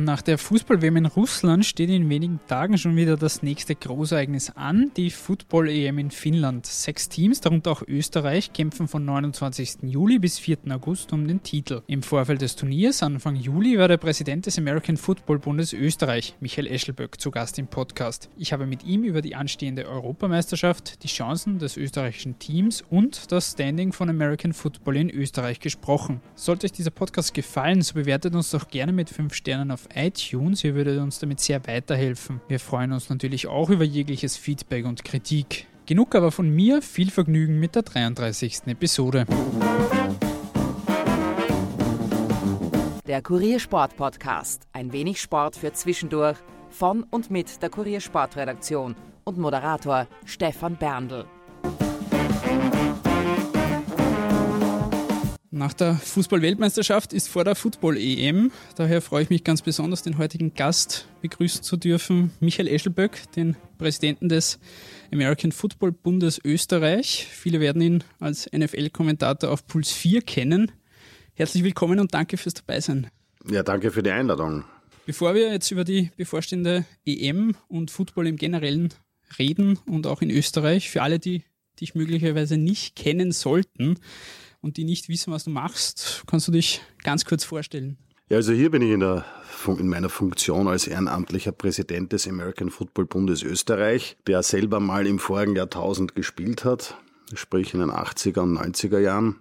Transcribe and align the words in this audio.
Nach 0.00 0.22
der 0.22 0.38
Fußball-WM 0.38 0.96
in 0.96 1.06
Russland 1.06 1.66
steht 1.66 1.90
in 1.90 2.08
wenigen 2.08 2.38
Tagen 2.46 2.78
schon 2.78 2.94
wieder 2.94 3.16
das 3.16 3.42
nächste 3.42 3.74
Großereignis 3.74 4.50
an, 4.50 4.92
die 4.96 5.10
Football-EM 5.10 5.98
in 5.98 6.12
Finnland. 6.12 6.66
Sechs 6.66 7.08
Teams, 7.08 7.40
darunter 7.40 7.72
auch 7.72 7.82
Österreich, 7.84 8.52
kämpfen 8.52 8.86
von 8.86 9.04
29. 9.04 9.78
Juli 9.82 10.20
bis 10.20 10.38
4. 10.38 10.58
August 10.70 11.12
um 11.12 11.26
den 11.26 11.42
Titel. 11.42 11.82
Im 11.88 12.04
Vorfeld 12.04 12.42
des 12.42 12.54
Turniers, 12.54 13.02
Anfang 13.02 13.34
Juli, 13.34 13.76
war 13.76 13.88
der 13.88 13.96
Präsident 13.96 14.46
des 14.46 14.56
American 14.56 14.96
Football 14.96 15.40
Bundes 15.40 15.72
Österreich, 15.72 16.36
Michael 16.38 16.68
Eschelböck, 16.68 17.20
zu 17.20 17.32
Gast 17.32 17.58
im 17.58 17.66
Podcast. 17.66 18.30
Ich 18.36 18.52
habe 18.52 18.66
mit 18.66 18.84
ihm 18.84 19.02
über 19.02 19.20
die 19.20 19.34
anstehende 19.34 19.88
Europameisterschaft, 19.88 21.02
die 21.02 21.08
Chancen 21.08 21.58
des 21.58 21.76
österreichischen 21.76 22.38
Teams 22.38 22.84
und 22.88 23.32
das 23.32 23.50
Standing 23.50 23.92
von 23.92 24.08
American 24.08 24.52
Football 24.52 24.96
in 24.96 25.10
Österreich 25.10 25.58
gesprochen. 25.58 26.20
Sollte 26.36 26.66
euch 26.66 26.72
dieser 26.72 26.92
Podcast 26.92 27.34
gefallen, 27.34 27.82
so 27.82 27.94
bewertet 27.94 28.36
uns 28.36 28.52
doch 28.52 28.68
gerne 28.68 28.92
mit 28.92 29.10
5 29.10 29.34
Sternen 29.34 29.72
auf 29.72 29.87
iTunes. 29.94 30.64
Ihr 30.64 30.74
würdet 30.74 30.98
uns 31.00 31.18
damit 31.18 31.40
sehr 31.40 31.66
weiterhelfen. 31.66 32.40
Wir 32.48 32.60
freuen 32.60 32.92
uns 32.92 33.10
natürlich 33.10 33.46
auch 33.46 33.70
über 33.70 33.84
jegliches 33.84 34.36
Feedback 34.36 34.84
und 34.84 35.04
Kritik. 35.04 35.66
Genug 35.86 36.14
aber 36.14 36.30
von 36.30 36.50
mir, 36.50 36.82
viel 36.82 37.10
Vergnügen 37.10 37.58
mit 37.58 37.74
der 37.74 37.82
33. 37.82 38.66
Episode. 38.66 39.24
Der 43.06 43.22
Kuriersport 43.22 43.96
Podcast. 43.96 44.68
Ein 44.72 44.92
wenig 44.92 45.20
Sport 45.20 45.56
für 45.56 45.72
zwischendurch. 45.72 46.36
Von 46.68 47.04
und 47.04 47.30
mit 47.30 47.62
der 47.62 47.70
Kuriersportredaktion 47.70 48.94
und 49.24 49.38
Moderator 49.38 50.06
Stefan 50.26 50.76
Berndl. 50.76 51.24
Nach 55.58 55.72
der 55.72 55.96
Fußball-Weltmeisterschaft 55.96 57.12
ist 57.12 57.26
vor 57.26 57.42
der 57.42 57.56
Football-EM. 57.56 58.52
Daher 58.76 59.02
freue 59.02 59.24
ich 59.24 59.28
mich 59.28 59.42
ganz 59.42 59.60
besonders, 59.60 60.04
den 60.04 60.16
heutigen 60.16 60.54
Gast 60.54 61.08
begrüßen 61.20 61.64
zu 61.64 61.76
dürfen, 61.76 62.30
Michael 62.38 62.68
Eschelböck, 62.68 63.32
den 63.32 63.56
Präsidenten 63.76 64.28
des 64.28 64.60
American 65.12 65.50
Football 65.50 65.90
Bundes 65.90 66.40
Österreich. 66.44 67.26
Viele 67.28 67.58
werden 67.58 67.82
ihn 67.82 68.04
als 68.20 68.48
NFL-Kommentator 68.56 69.50
auf 69.50 69.66
Puls 69.66 69.90
4 69.90 70.22
kennen. 70.22 70.70
Herzlich 71.34 71.64
willkommen 71.64 71.98
und 71.98 72.14
danke 72.14 72.36
fürs 72.36 72.54
Dabeisein. 72.54 73.08
Ja, 73.50 73.64
danke 73.64 73.90
für 73.90 74.04
die 74.04 74.10
Einladung. 74.10 74.62
Bevor 75.06 75.34
wir 75.34 75.50
jetzt 75.50 75.72
über 75.72 75.82
die 75.82 76.12
bevorstehende 76.16 76.84
EM 77.04 77.56
und 77.66 77.90
Football 77.90 78.28
im 78.28 78.36
Generellen 78.36 78.94
reden 79.40 79.76
und 79.86 80.06
auch 80.06 80.22
in 80.22 80.30
Österreich, 80.30 80.88
für 80.88 81.02
alle, 81.02 81.18
die 81.18 81.42
dich 81.80 81.96
möglicherweise 81.96 82.58
nicht 82.58 82.94
kennen 82.94 83.32
sollten, 83.32 83.98
und 84.60 84.76
die 84.76 84.84
nicht 84.84 85.08
wissen, 85.08 85.32
was 85.32 85.44
du 85.44 85.50
machst, 85.50 86.22
kannst 86.26 86.48
du 86.48 86.52
dich 86.52 86.82
ganz 87.02 87.24
kurz 87.24 87.44
vorstellen? 87.44 87.98
Ja, 88.28 88.36
also 88.36 88.52
hier 88.52 88.70
bin 88.70 88.82
ich 88.82 88.90
in, 88.90 89.00
der, 89.00 89.24
in 89.66 89.88
meiner 89.88 90.10
Funktion 90.10 90.68
als 90.68 90.86
ehrenamtlicher 90.86 91.52
Präsident 91.52 92.12
des 92.12 92.28
American 92.28 92.68
Football 92.68 93.06
Bundes 93.06 93.42
Österreich, 93.42 94.18
der 94.26 94.42
selber 94.42 94.80
mal 94.80 95.06
im 95.06 95.18
vorigen 95.18 95.56
Jahrtausend 95.56 96.14
gespielt 96.14 96.64
hat, 96.64 96.98
sprich 97.32 97.72
in 97.72 97.80
den 97.80 97.90
80er 97.90 98.40
und 98.40 98.58
90er 98.58 98.98
Jahren 98.98 99.36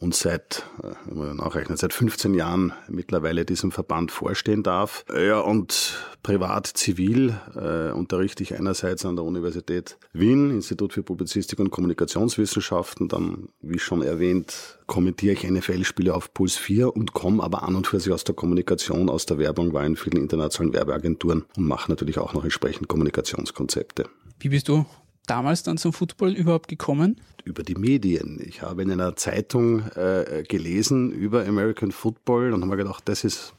und 0.00 0.14
seit, 0.14 0.64
äh, 0.82 0.92
wenn 1.06 1.18
man 1.18 1.36
nachrechnet, 1.36 1.78
seit 1.78 1.92
15 1.92 2.34
Jahren 2.34 2.72
mittlerweile 2.88 3.44
diesem 3.44 3.72
Verband 3.72 4.12
vorstehen 4.12 4.62
darf. 4.62 5.04
Ja, 5.12 5.40
und 5.40 5.96
privat, 6.22 6.66
zivil 6.66 7.38
äh, 7.56 7.90
unterrichte 7.90 8.42
ich 8.42 8.54
einerseits 8.54 9.04
an 9.04 9.16
der 9.16 9.24
Universität 9.24 9.98
Wien, 10.12 10.50
Institut 10.50 10.92
für 10.92 11.02
Publizistik 11.02 11.58
und 11.58 11.70
Kommunikationswissenschaften, 11.70 13.08
dann, 13.08 13.48
wie 13.60 13.78
schon 13.78 14.02
erwähnt, 14.02 14.78
kommentiere 14.86 15.34
ich 15.34 15.48
NFL-Spiele 15.48 16.14
auf 16.14 16.32
Puls 16.32 16.56
4 16.56 16.94
und 16.94 17.12
komme 17.12 17.42
aber 17.42 17.64
an 17.64 17.74
und 17.74 17.86
für 17.86 17.98
sich 17.98 18.12
aus 18.12 18.24
der 18.24 18.34
Kommunikation, 18.34 19.10
aus 19.10 19.26
der 19.26 19.38
Werbung, 19.38 19.72
war 19.72 19.84
in 19.84 19.96
vielen 19.96 20.22
internationalen 20.22 20.74
Werbeagenturen 20.74 21.44
und 21.56 21.64
mache 21.64 21.90
natürlich 21.90 22.18
auch 22.18 22.34
noch 22.34 22.44
entsprechend 22.44 22.88
Kommunikationskonzepte. 22.88 24.08
Wie 24.38 24.48
bist 24.48 24.68
du 24.68 24.86
damals 25.30 25.62
dann 25.62 25.78
zum 25.78 25.92
Football 25.92 26.32
überhaupt 26.32 26.68
gekommen? 26.68 27.20
Über 27.44 27.62
die 27.62 27.74
Medien. 27.74 28.40
Ich 28.44 28.62
habe 28.62 28.82
in 28.82 28.90
einer 28.90 29.16
Zeitung 29.16 29.86
äh, 29.90 30.44
gelesen 30.48 31.10
über 31.12 31.46
American 31.46 31.92
Football 31.92 32.52
und 32.52 32.60
habe 32.60 32.70
mir 32.70 32.76
gedacht, 32.76 33.08
das 33.08 33.24
ist 33.24 33.54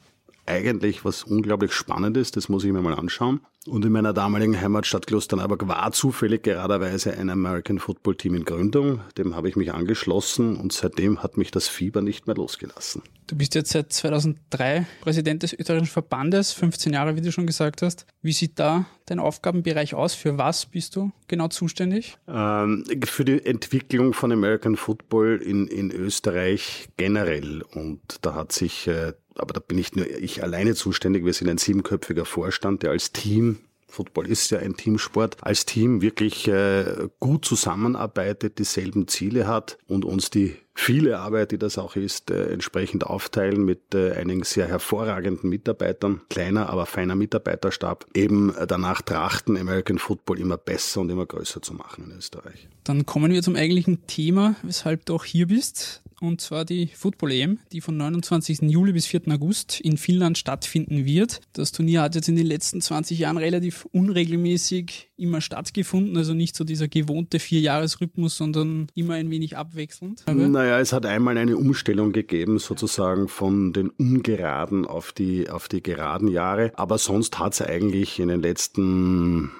eigentlich 0.46 1.04
was 1.04 1.22
unglaublich 1.22 1.72
Spannendes, 1.72 2.30
das 2.30 2.48
muss 2.48 2.64
ich 2.64 2.72
mir 2.72 2.82
mal 2.82 2.94
anschauen. 2.94 3.40
Und 3.66 3.84
in 3.84 3.92
meiner 3.92 4.14
damaligen 4.14 4.58
Heimatstadt 4.58 5.06
Klosterneuburg 5.06 5.68
war 5.68 5.92
zufällig 5.92 6.44
geraderweise 6.44 7.12
ein 7.12 7.28
American 7.28 7.78
Football 7.78 8.16
Team 8.16 8.34
in 8.34 8.44
Gründung. 8.44 9.00
Dem 9.18 9.36
habe 9.36 9.50
ich 9.50 9.56
mich 9.56 9.74
angeschlossen 9.74 10.56
und 10.56 10.72
seitdem 10.72 11.22
hat 11.22 11.36
mich 11.36 11.50
das 11.50 11.68
Fieber 11.68 12.00
nicht 12.00 12.26
mehr 12.26 12.36
losgelassen. 12.36 13.02
Du 13.26 13.36
bist 13.36 13.54
jetzt 13.54 13.72
seit 13.72 13.92
2003 13.92 14.86
Präsident 15.02 15.42
des 15.42 15.52
österreichischen 15.52 15.92
Verbandes, 15.92 16.52
15 16.52 16.94
Jahre, 16.94 17.16
wie 17.16 17.20
du 17.20 17.30
schon 17.30 17.46
gesagt 17.46 17.82
hast. 17.82 18.06
Wie 18.22 18.32
sieht 18.32 18.58
da 18.58 18.86
dein 19.06 19.18
Aufgabenbereich 19.18 19.94
aus? 19.94 20.14
Für 20.14 20.38
was 20.38 20.64
bist 20.64 20.96
du 20.96 21.12
genau 21.28 21.48
zuständig? 21.48 22.16
Ähm, 22.26 22.84
für 23.04 23.26
die 23.26 23.44
Entwicklung 23.44 24.14
von 24.14 24.32
American 24.32 24.76
Football 24.76 25.42
in, 25.44 25.66
in 25.66 25.90
Österreich 25.92 26.88
generell. 26.96 27.62
Und 27.74 28.00
da 28.22 28.34
hat 28.34 28.52
sich 28.52 28.88
äh, 28.88 29.12
aber 29.34 29.52
da 29.54 29.60
bin 29.60 29.76
nicht 29.76 29.96
nur 29.96 30.06
ich 30.06 30.42
alleine 30.42 30.74
zuständig. 30.74 31.24
Wir 31.24 31.32
sind 31.32 31.48
ein 31.48 31.58
siebenköpfiger 31.58 32.24
Vorstand, 32.24 32.82
der 32.82 32.90
als 32.90 33.12
Team 33.12 33.58
Football 33.90 34.28
ist 34.28 34.50
ja 34.50 34.60
ein 34.60 34.76
Teamsport, 34.76 35.36
als 35.40 35.66
Team 35.66 36.00
wirklich 36.00 36.48
äh, 36.48 37.08
gut 37.18 37.44
zusammenarbeitet, 37.44 38.58
dieselben 38.58 39.08
Ziele 39.08 39.46
hat 39.46 39.78
und 39.88 40.04
uns 40.04 40.30
die 40.30 40.56
viele 40.74 41.18
Arbeit, 41.18 41.52
die 41.52 41.58
das 41.58 41.78
auch 41.78 41.96
ist, 41.96 42.30
äh, 42.30 42.52
entsprechend 42.52 43.04
aufteilen 43.04 43.64
mit 43.64 43.94
äh, 43.94 44.12
einigen 44.12 44.44
sehr 44.44 44.66
hervorragenden 44.66 45.50
Mitarbeitern, 45.50 46.22
kleiner, 46.28 46.70
aber 46.70 46.86
feiner 46.86 47.14
Mitarbeiterstab, 47.14 48.06
eben 48.14 48.54
äh, 48.54 48.66
danach 48.66 49.02
trachten, 49.02 49.56
American 49.56 49.98
Football 49.98 50.38
immer 50.38 50.56
besser 50.56 51.00
und 51.00 51.10
immer 51.10 51.26
größer 51.26 51.62
zu 51.62 51.74
machen 51.74 52.10
in 52.10 52.16
Österreich. 52.16 52.68
Dann 52.84 53.06
kommen 53.06 53.32
wir 53.32 53.42
zum 53.42 53.56
eigentlichen 53.56 54.06
Thema, 54.06 54.56
weshalb 54.62 55.04
du 55.06 55.14
auch 55.14 55.24
hier 55.24 55.48
bist 55.48 56.02
und 56.20 56.40
zwar 56.40 56.64
die 56.64 56.88
Football 56.88 57.32
EM, 57.32 57.58
die 57.72 57.80
von 57.80 57.96
29. 57.96 58.62
Juli 58.62 58.92
bis 58.92 59.06
4. 59.06 59.22
August 59.28 59.80
in 59.80 59.96
Finnland 59.96 60.36
stattfinden 60.36 61.06
wird. 61.06 61.40
Das 61.54 61.72
Turnier 61.72 62.02
hat 62.02 62.14
jetzt 62.14 62.28
in 62.28 62.36
den 62.36 62.46
letzten 62.46 62.80
20 62.80 63.18
Jahren 63.18 63.38
relativ 63.38 63.86
unregelmäßig 63.92 65.09
immer 65.20 65.40
stattgefunden, 65.40 66.16
also 66.16 66.34
nicht 66.34 66.56
so 66.56 66.64
dieser 66.64 66.88
gewohnte 66.88 67.38
Vierjahresrhythmus, 67.38 68.36
sondern 68.36 68.88
immer 68.94 69.14
ein 69.14 69.30
wenig 69.30 69.56
abwechselnd. 69.56 70.24
Naja, 70.26 70.80
es 70.80 70.92
hat 70.92 71.06
einmal 71.06 71.38
eine 71.38 71.56
Umstellung 71.56 72.12
gegeben, 72.12 72.58
sozusagen 72.58 73.28
von 73.28 73.72
den 73.72 73.90
ungeraden 73.90 74.86
auf 74.86 75.12
die, 75.12 75.48
auf 75.50 75.68
die 75.68 75.82
geraden 75.82 76.28
Jahre, 76.28 76.72
aber 76.74 76.98
sonst 76.98 77.38
hat 77.38 77.54
es 77.54 77.62
eigentlich 77.62 78.18
in 78.18 78.28
den 78.28 78.42
letzten 78.42 79.50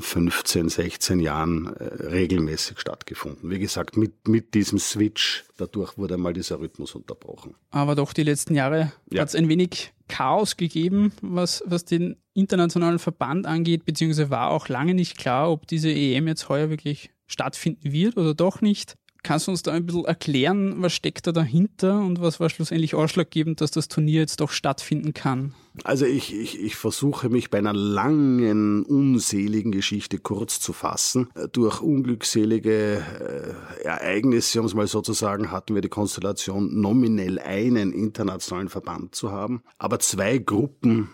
15, 0.00 0.62
hm, 0.62 0.68
16 0.68 1.20
Jahren 1.20 1.66
äh, 1.66 1.84
regelmäßig 1.84 2.78
stattgefunden. 2.78 3.50
Wie 3.50 3.58
gesagt, 3.58 3.96
mit, 3.96 4.28
mit 4.28 4.54
diesem 4.54 4.78
Switch 4.78 5.44
dadurch 5.56 5.96
wurde 5.98 6.16
mal 6.16 6.32
dieser 6.32 6.60
Rhythmus 6.60 6.94
unterbrochen. 6.94 7.54
Aber 7.70 7.94
doch 7.94 8.12
die 8.12 8.22
letzten 8.22 8.54
Jahre 8.54 8.92
ja. 9.10 9.22
hat 9.22 9.28
es 9.28 9.34
ein 9.34 9.48
wenig 9.48 9.92
Chaos 10.08 10.56
gegeben, 10.56 11.12
was, 11.22 11.62
was 11.66 11.84
den 11.84 12.16
internationalen 12.34 12.98
Verband 12.98 13.46
angeht, 13.46 13.84
beziehungsweise 13.84 14.30
war 14.30 14.50
auch 14.50 14.68
lange 14.68 14.94
nicht 14.94 15.16
klar, 15.16 15.50
ob 15.50 15.66
diese 15.66 15.90
EM 15.90 16.26
jetzt 16.26 16.48
heuer 16.48 16.70
wirklich 16.70 17.10
stattfinden 17.26 17.92
wird 17.92 18.16
oder 18.16 18.34
doch 18.34 18.60
nicht. 18.60 18.96
Kannst 19.24 19.46
du 19.46 19.52
uns 19.52 19.62
da 19.62 19.72
ein 19.72 19.86
bisschen 19.86 20.04
erklären, 20.04 20.82
was 20.82 20.92
steckt 20.92 21.26
da 21.26 21.32
dahinter 21.32 21.98
und 21.98 22.20
was 22.20 22.40
war 22.40 22.50
schlussendlich 22.50 22.94
ausschlaggebend, 22.94 23.62
dass 23.62 23.70
das 23.70 23.88
Turnier 23.88 24.20
jetzt 24.20 24.40
doch 24.42 24.50
stattfinden 24.50 25.14
kann? 25.14 25.54
Also 25.82 26.04
ich, 26.04 26.34
ich, 26.34 26.60
ich 26.60 26.76
versuche 26.76 27.30
mich 27.30 27.48
bei 27.48 27.56
einer 27.56 27.72
langen, 27.72 28.84
unseligen 28.84 29.72
Geschichte 29.72 30.18
kurz 30.18 30.60
zu 30.60 30.74
fassen. 30.74 31.30
Durch 31.52 31.80
unglückselige 31.80 33.02
äh, 33.80 33.82
Ereignisse, 33.84 34.60
um 34.60 34.66
es 34.66 34.74
mal 34.74 34.86
so 34.86 35.00
zu 35.00 35.14
sagen, 35.14 35.50
hatten 35.50 35.74
wir 35.74 35.80
die 35.80 35.88
Konstellation, 35.88 36.78
nominell 36.78 37.38
einen 37.38 37.94
internationalen 37.94 38.68
Verband 38.68 39.14
zu 39.14 39.32
haben, 39.32 39.62
aber 39.78 40.00
zwei 40.00 40.36
Gruppen, 40.36 41.08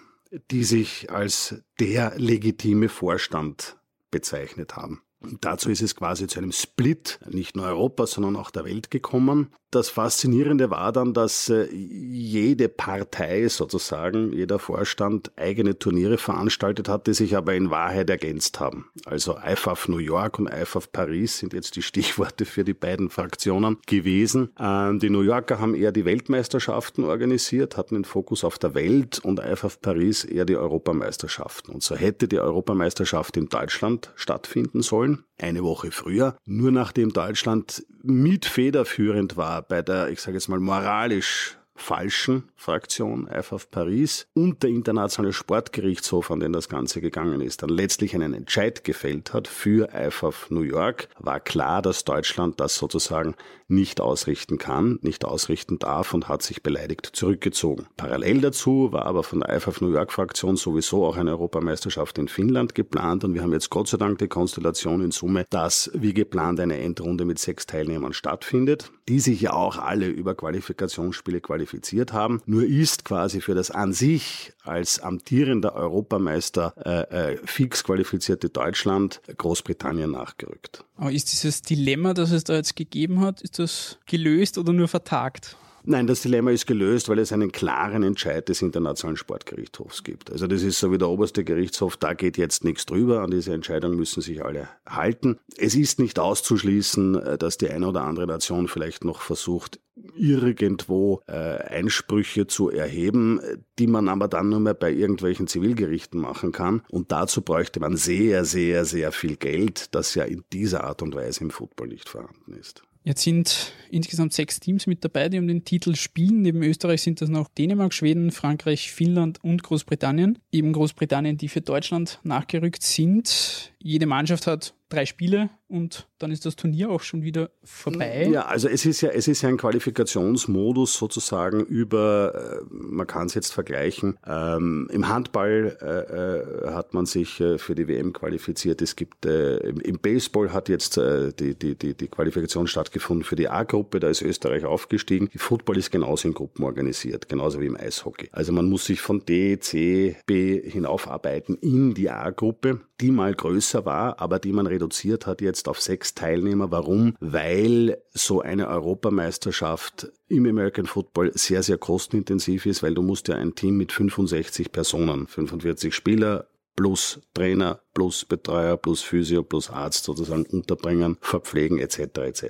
die 0.50 0.64
sich 0.64 1.12
als 1.12 1.62
der 1.78 2.18
legitime 2.18 2.88
Vorstand 2.88 3.78
bezeichnet 4.10 4.74
haben. 4.74 5.00
Und 5.20 5.44
dazu 5.44 5.70
ist 5.70 5.82
es 5.82 5.94
quasi 5.94 6.26
zu 6.26 6.38
einem 6.38 6.52
Split, 6.52 7.20
nicht 7.28 7.54
nur 7.56 7.66
Europas, 7.66 8.12
sondern 8.12 8.36
auch 8.36 8.50
der 8.50 8.64
Welt 8.64 8.90
gekommen. 8.90 9.52
Das 9.72 9.88
Faszinierende 9.88 10.70
war 10.70 10.90
dann, 10.90 11.14
dass 11.14 11.48
äh, 11.48 11.68
jede 11.72 12.68
Partei 12.68 13.46
sozusagen, 13.46 14.32
jeder 14.32 14.58
Vorstand 14.58 15.30
eigene 15.36 15.78
Turniere 15.78 16.18
veranstaltet 16.18 16.88
hat, 16.88 17.06
die 17.06 17.14
sich 17.14 17.36
aber 17.36 17.54
in 17.54 17.70
Wahrheit 17.70 18.10
ergänzt 18.10 18.58
haben. 18.58 18.90
Also 19.04 19.38
IFAF 19.38 19.86
New 19.86 19.98
York 19.98 20.40
und 20.40 20.48
IFAF 20.48 20.90
Paris 20.90 21.38
sind 21.38 21.52
jetzt 21.52 21.76
die 21.76 21.82
Stichworte 21.90 22.46
für 22.46 22.64
die 22.64 22.74
beiden 22.74 23.10
Fraktionen 23.10 23.78
gewesen. 23.86 24.50
Ähm, 24.58 24.98
die 24.98 25.10
New 25.10 25.22
Yorker 25.22 25.60
haben 25.60 25.76
eher 25.76 25.92
die 25.92 26.04
Weltmeisterschaften 26.04 27.04
organisiert, 27.04 27.76
hatten 27.76 27.94
den 27.94 28.04
Fokus 28.04 28.42
auf 28.42 28.58
der 28.58 28.74
Welt 28.74 29.20
und 29.20 29.38
IFAF 29.38 29.80
Paris 29.80 30.24
eher 30.24 30.46
die 30.46 30.56
Europameisterschaften. 30.56 31.72
Und 31.72 31.84
so 31.84 31.94
hätte 31.94 32.26
die 32.26 32.40
Europameisterschaft 32.40 33.36
in 33.36 33.48
Deutschland 33.48 34.10
stattfinden 34.16 34.82
sollen 34.82 35.24
eine 35.42 35.62
Woche 35.62 35.90
früher, 35.90 36.36
nur 36.44 36.70
nachdem 36.70 37.12
Deutschland 37.12 37.84
mit 38.02 38.46
federführend 38.46 39.36
war 39.36 39.62
bei 39.62 39.82
der, 39.82 40.08
ich 40.08 40.20
sage 40.20 40.36
jetzt 40.36 40.48
mal, 40.48 40.60
moralisch 40.60 41.59
falschen 41.80 42.44
Fraktion 42.56 43.26
IFAF 43.26 43.70
Paris 43.70 44.26
und 44.34 44.62
der 44.62 44.70
Internationale 44.70 45.32
Sportgerichtshof, 45.32 46.30
an 46.30 46.40
den 46.40 46.52
das 46.52 46.68
Ganze 46.68 47.00
gegangen 47.00 47.40
ist, 47.40 47.62
dann 47.62 47.70
letztlich 47.70 48.14
einen 48.14 48.34
Entscheid 48.34 48.84
gefällt 48.84 49.32
hat 49.32 49.48
für 49.48 49.88
IFAF 49.94 50.50
New 50.50 50.62
York, 50.62 51.08
war 51.18 51.40
klar, 51.40 51.82
dass 51.82 52.04
Deutschland 52.04 52.60
das 52.60 52.76
sozusagen 52.76 53.34
nicht 53.70 54.00
ausrichten 54.00 54.58
kann, 54.58 54.98
nicht 55.02 55.24
ausrichten 55.24 55.78
darf 55.78 56.12
und 56.12 56.28
hat 56.28 56.42
sich 56.42 56.62
beleidigt 56.62 57.06
zurückgezogen. 57.12 57.86
Parallel 57.96 58.40
dazu 58.40 58.92
war 58.92 59.06
aber 59.06 59.22
von 59.22 59.40
der 59.40 59.56
IFAF 59.56 59.80
New 59.80 59.92
York 59.92 60.12
Fraktion 60.12 60.56
sowieso 60.56 61.06
auch 61.06 61.16
eine 61.16 61.30
Europameisterschaft 61.30 62.18
in 62.18 62.28
Finnland 62.28 62.74
geplant 62.74 63.24
und 63.24 63.34
wir 63.34 63.42
haben 63.42 63.52
jetzt 63.52 63.70
Gott 63.70 63.88
sei 63.88 63.96
Dank 63.96 64.18
die 64.18 64.28
Konstellation 64.28 65.02
in 65.02 65.12
Summe, 65.12 65.46
dass 65.50 65.90
wie 65.94 66.12
geplant 66.12 66.60
eine 66.60 66.78
Endrunde 66.78 67.24
mit 67.24 67.38
sechs 67.38 67.64
Teilnehmern 67.66 68.12
stattfindet, 68.12 68.90
die 69.08 69.20
sich 69.20 69.40
ja 69.40 69.52
auch 69.52 69.78
alle 69.78 70.08
über 70.08 70.34
Qualifikationsspiele 70.34 71.40
qualifiziert 71.70 72.12
haben. 72.12 72.42
Nur 72.46 72.64
ist 72.64 73.04
quasi 73.04 73.40
für 73.40 73.54
das 73.54 73.70
an 73.70 73.92
sich 73.92 74.52
als 74.62 75.00
amtierender 75.00 75.74
Europameister 75.74 76.74
äh, 76.84 77.32
äh, 77.32 77.38
fix 77.44 77.84
qualifizierte 77.84 78.48
Deutschland 78.48 79.20
Großbritannien 79.36 80.10
nachgerückt. 80.10 80.84
Aber 80.96 81.12
ist 81.12 81.32
dieses 81.32 81.62
Dilemma, 81.62 82.14
das 82.14 82.32
es 82.32 82.44
da 82.44 82.54
jetzt 82.54 82.76
gegeben 82.76 83.20
hat, 83.20 83.40
ist 83.42 83.58
das 83.58 83.98
gelöst 84.06 84.58
oder 84.58 84.72
nur 84.72 84.88
vertagt? 84.88 85.56
Nein, 85.84 86.06
das 86.06 86.20
Dilemma 86.20 86.50
ist 86.50 86.66
gelöst, 86.66 87.08
weil 87.08 87.18
es 87.18 87.32
einen 87.32 87.52
klaren 87.52 88.02
Entscheid 88.02 88.48
des 88.48 88.60
Internationalen 88.62 89.16
Sportgerichtshofs 89.16 90.04
gibt. 90.04 90.30
Also 90.30 90.46
das 90.46 90.62
ist 90.62 90.78
so 90.78 90.92
wie 90.92 90.98
der 90.98 91.08
oberste 91.08 91.42
Gerichtshof, 91.42 91.96
da 91.96 92.12
geht 92.12 92.36
jetzt 92.36 92.64
nichts 92.64 92.86
drüber. 92.86 93.22
An 93.22 93.30
diese 93.30 93.54
Entscheidung 93.54 93.96
müssen 93.96 94.20
sich 94.20 94.44
alle 94.44 94.68
halten. 94.86 95.38
Es 95.56 95.74
ist 95.74 95.98
nicht 95.98 96.18
auszuschließen, 96.18 97.14
äh, 97.14 97.38
dass 97.38 97.56
die 97.56 97.70
eine 97.70 97.88
oder 97.88 98.02
andere 98.02 98.26
Nation 98.26 98.68
vielleicht 98.68 99.04
noch 99.04 99.20
versucht, 99.22 99.80
irgendwo 100.14 101.22
äh, 101.26 101.32
Einsprüche 101.32 102.46
zu 102.46 102.70
erheben, 102.70 103.40
die 103.78 103.86
man 103.86 104.08
aber 104.08 104.28
dann 104.28 104.48
nur 104.48 104.60
mehr 104.60 104.74
bei 104.74 104.92
irgendwelchen 104.92 105.46
Zivilgerichten 105.46 106.20
machen 106.20 106.52
kann. 106.52 106.82
Und 106.90 107.12
dazu 107.12 107.42
bräuchte 107.42 107.80
man 107.80 107.96
sehr, 107.96 108.44
sehr, 108.44 108.84
sehr 108.84 109.12
viel 109.12 109.36
Geld, 109.36 109.94
das 109.94 110.14
ja 110.14 110.24
in 110.24 110.44
dieser 110.52 110.84
Art 110.84 111.02
und 111.02 111.14
Weise 111.14 111.42
im 111.42 111.50
Football 111.50 111.88
nicht 111.88 112.08
vorhanden 112.08 112.54
ist. 112.54 112.82
Jetzt 113.02 113.22
sind 113.22 113.72
insgesamt 113.90 114.32
sechs 114.34 114.60
Teams 114.60 114.86
mit 114.86 115.04
dabei, 115.04 115.28
die 115.28 115.38
um 115.38 115.48
den 115.48 115.64
Titel 115.64 115.94
spielen. 115.94 116.42
Neben 116.42 116.62
Österreich 116.62 117.02
sind 117.02 117.20
das 117.20 117.30
noch 117.30 117.48
Dänemark, 117.48 117.94
Schweden, 117.94 118.30
Frankreich, 118.30 118.92
Finnland 118.92 119.42
und 119.42 119.62
Großbritannien. 119.62 120.38
Eben 120.52 120.72
Großbritannien, 120.72 121.38
die 121.38 121.48
für 121.48 121.62
Deutschland 121.62 122.20
nachgerückt 122.24 122.82
sind. 122.82 123.72
Jede 123.82 124.06
Mannschaft 124.06 124.46
hat 124.46 124.74
drei 124.90 125.06
Spiele 125.06 125.50
und 125.70 126.08
dann 126.18 126.32
ist 126.32 126.44
das 126.44 126.56
Turnier 126.56 126.90
auch 126.90 127.00
schon 127.00 127.22
wieder 127.22 127.50
vorbei. 127.62 128.28
Ja, 128.30 128.46
also 128.46 128.68
es 128.68 128.84
ist 128.84 129.00
ja, 129.00 129.10
es 129.10 129.28
ist 129.28 129.42
ja 129.42 129.48
ein 129.48 129.56
Qualifikationsmodus 129.56 130.94
sozusagen 130.94 131.60
über, 131.64 132.60
äh, 132.60 132.64
man 132.68 133.06
kann 133.06 133.26
es 133.26 133.34
jetzt 133.34 133.52
vergleichen. 133.52 134.18
Ähm, 134.26 134.88
Im 134.92 135.08
Handball 135.08 135.78
äh, 135.80 136.68
äh, 136.68 136.74
hat 136.74 136.92
man 136.92 137.06
sich 137.06 137.40
äh, 137.40 137.58
für 137.58 137.74
die 137.74 137.86
WM 137.88 138.12
qualifiziert. 138.12 138.82
Es 138.82 138.96
gibt 138.96 139.24
äh, 139.24 139.58
im, 139.58 140.00
Baseball 140.00 140.52
hat 140.52 140.68
jetzt 140.70 140.96
die, 140.96 141.54
die, 141.54 141.74
die, 141.74 141.94
die 141.94 142.08
Qualifikation 142.08 142.66
stattgefunden 142.66 143.22
für 143.22 143.36
die 143.36 143.48
A-Gruppe, 143.48 144.00
da 144.00 144.08
ist 144.08 144.22
Österreich 144.22 144.64
aufgestiegen. 144.64 145.28
Football 145.36 145.76
ist 145.76 145.90
genauso 145.90 146.26
in 146.26 146.32
Gruppen 146.32 146.64
organisiert, 146.64 147.28
genauso 147.28 147.60
wie 147.60 147.66
im 147.66 147.76
Eishockey. 147.76 148.30
Also 148.32 148.52
man 148.52 148.68
muss 148.68 148.86
sich 148.86 149.02
von 149.02 149.24
D, 149.26 149.58
C, 149.60 150.16
B 150.24 150.60
hinaufarbeiten 150.68 151.56
in 151.56 151.92
die 151.92 152.08
A-Gruppe, 152.08 152.80
die 153.00 153.10
mal 153.10 153.34
größer 153.34 153.84
war, 153.84 154.20
aber 154.20 154.38
die 154.38 154.52
man 154.52 154.66
reduziert 154.80 155.26
hat 155.26 155.40
jetzt 155.40 155.68
auf 155.68 155.80
sechs 155.80 156.14
Teilnehmer. 156.14 156.70
Warum? 156.70 157.16
Weil 157.20 157.98
so 158.12 158.40
eine 158.40 158.68
Europameisterschaft 158.68 160.10
im 160.28 160.46
American 160.46 160.86
Football 160.86 161.32
sehr, 161.34 161.62
sehr 161.62 161.78
kostenintensiv 161.78 162.66
ist, 162.66 162.82
weil 162.82 162.94
du 162.94 163.02
musst 163.02 163.28
ja 163.28 163.36
ein 163.36 163.54
Team 163.54 163.76
mit 163.76 163.92
65 163.92 164.72
Personen, 164.72 165.26
45 165.26 165.94
Spieler, 165.94 166.46
plus 166.76 167.20
Trainer, 167.34 167.80
plus 167.92 168.24
Betreuer, 168.24 168.76
plus 168.76 169.02
Physio, 169.02 169.42
plus 169.42 169.70
Arzt 169.70 170.04
sozusagen 170.04 170.44
unterbringen, 170.44 171.18
verpflegen 171.20 171.78
etc. 171.78 171.98
etc. 172.18 172.44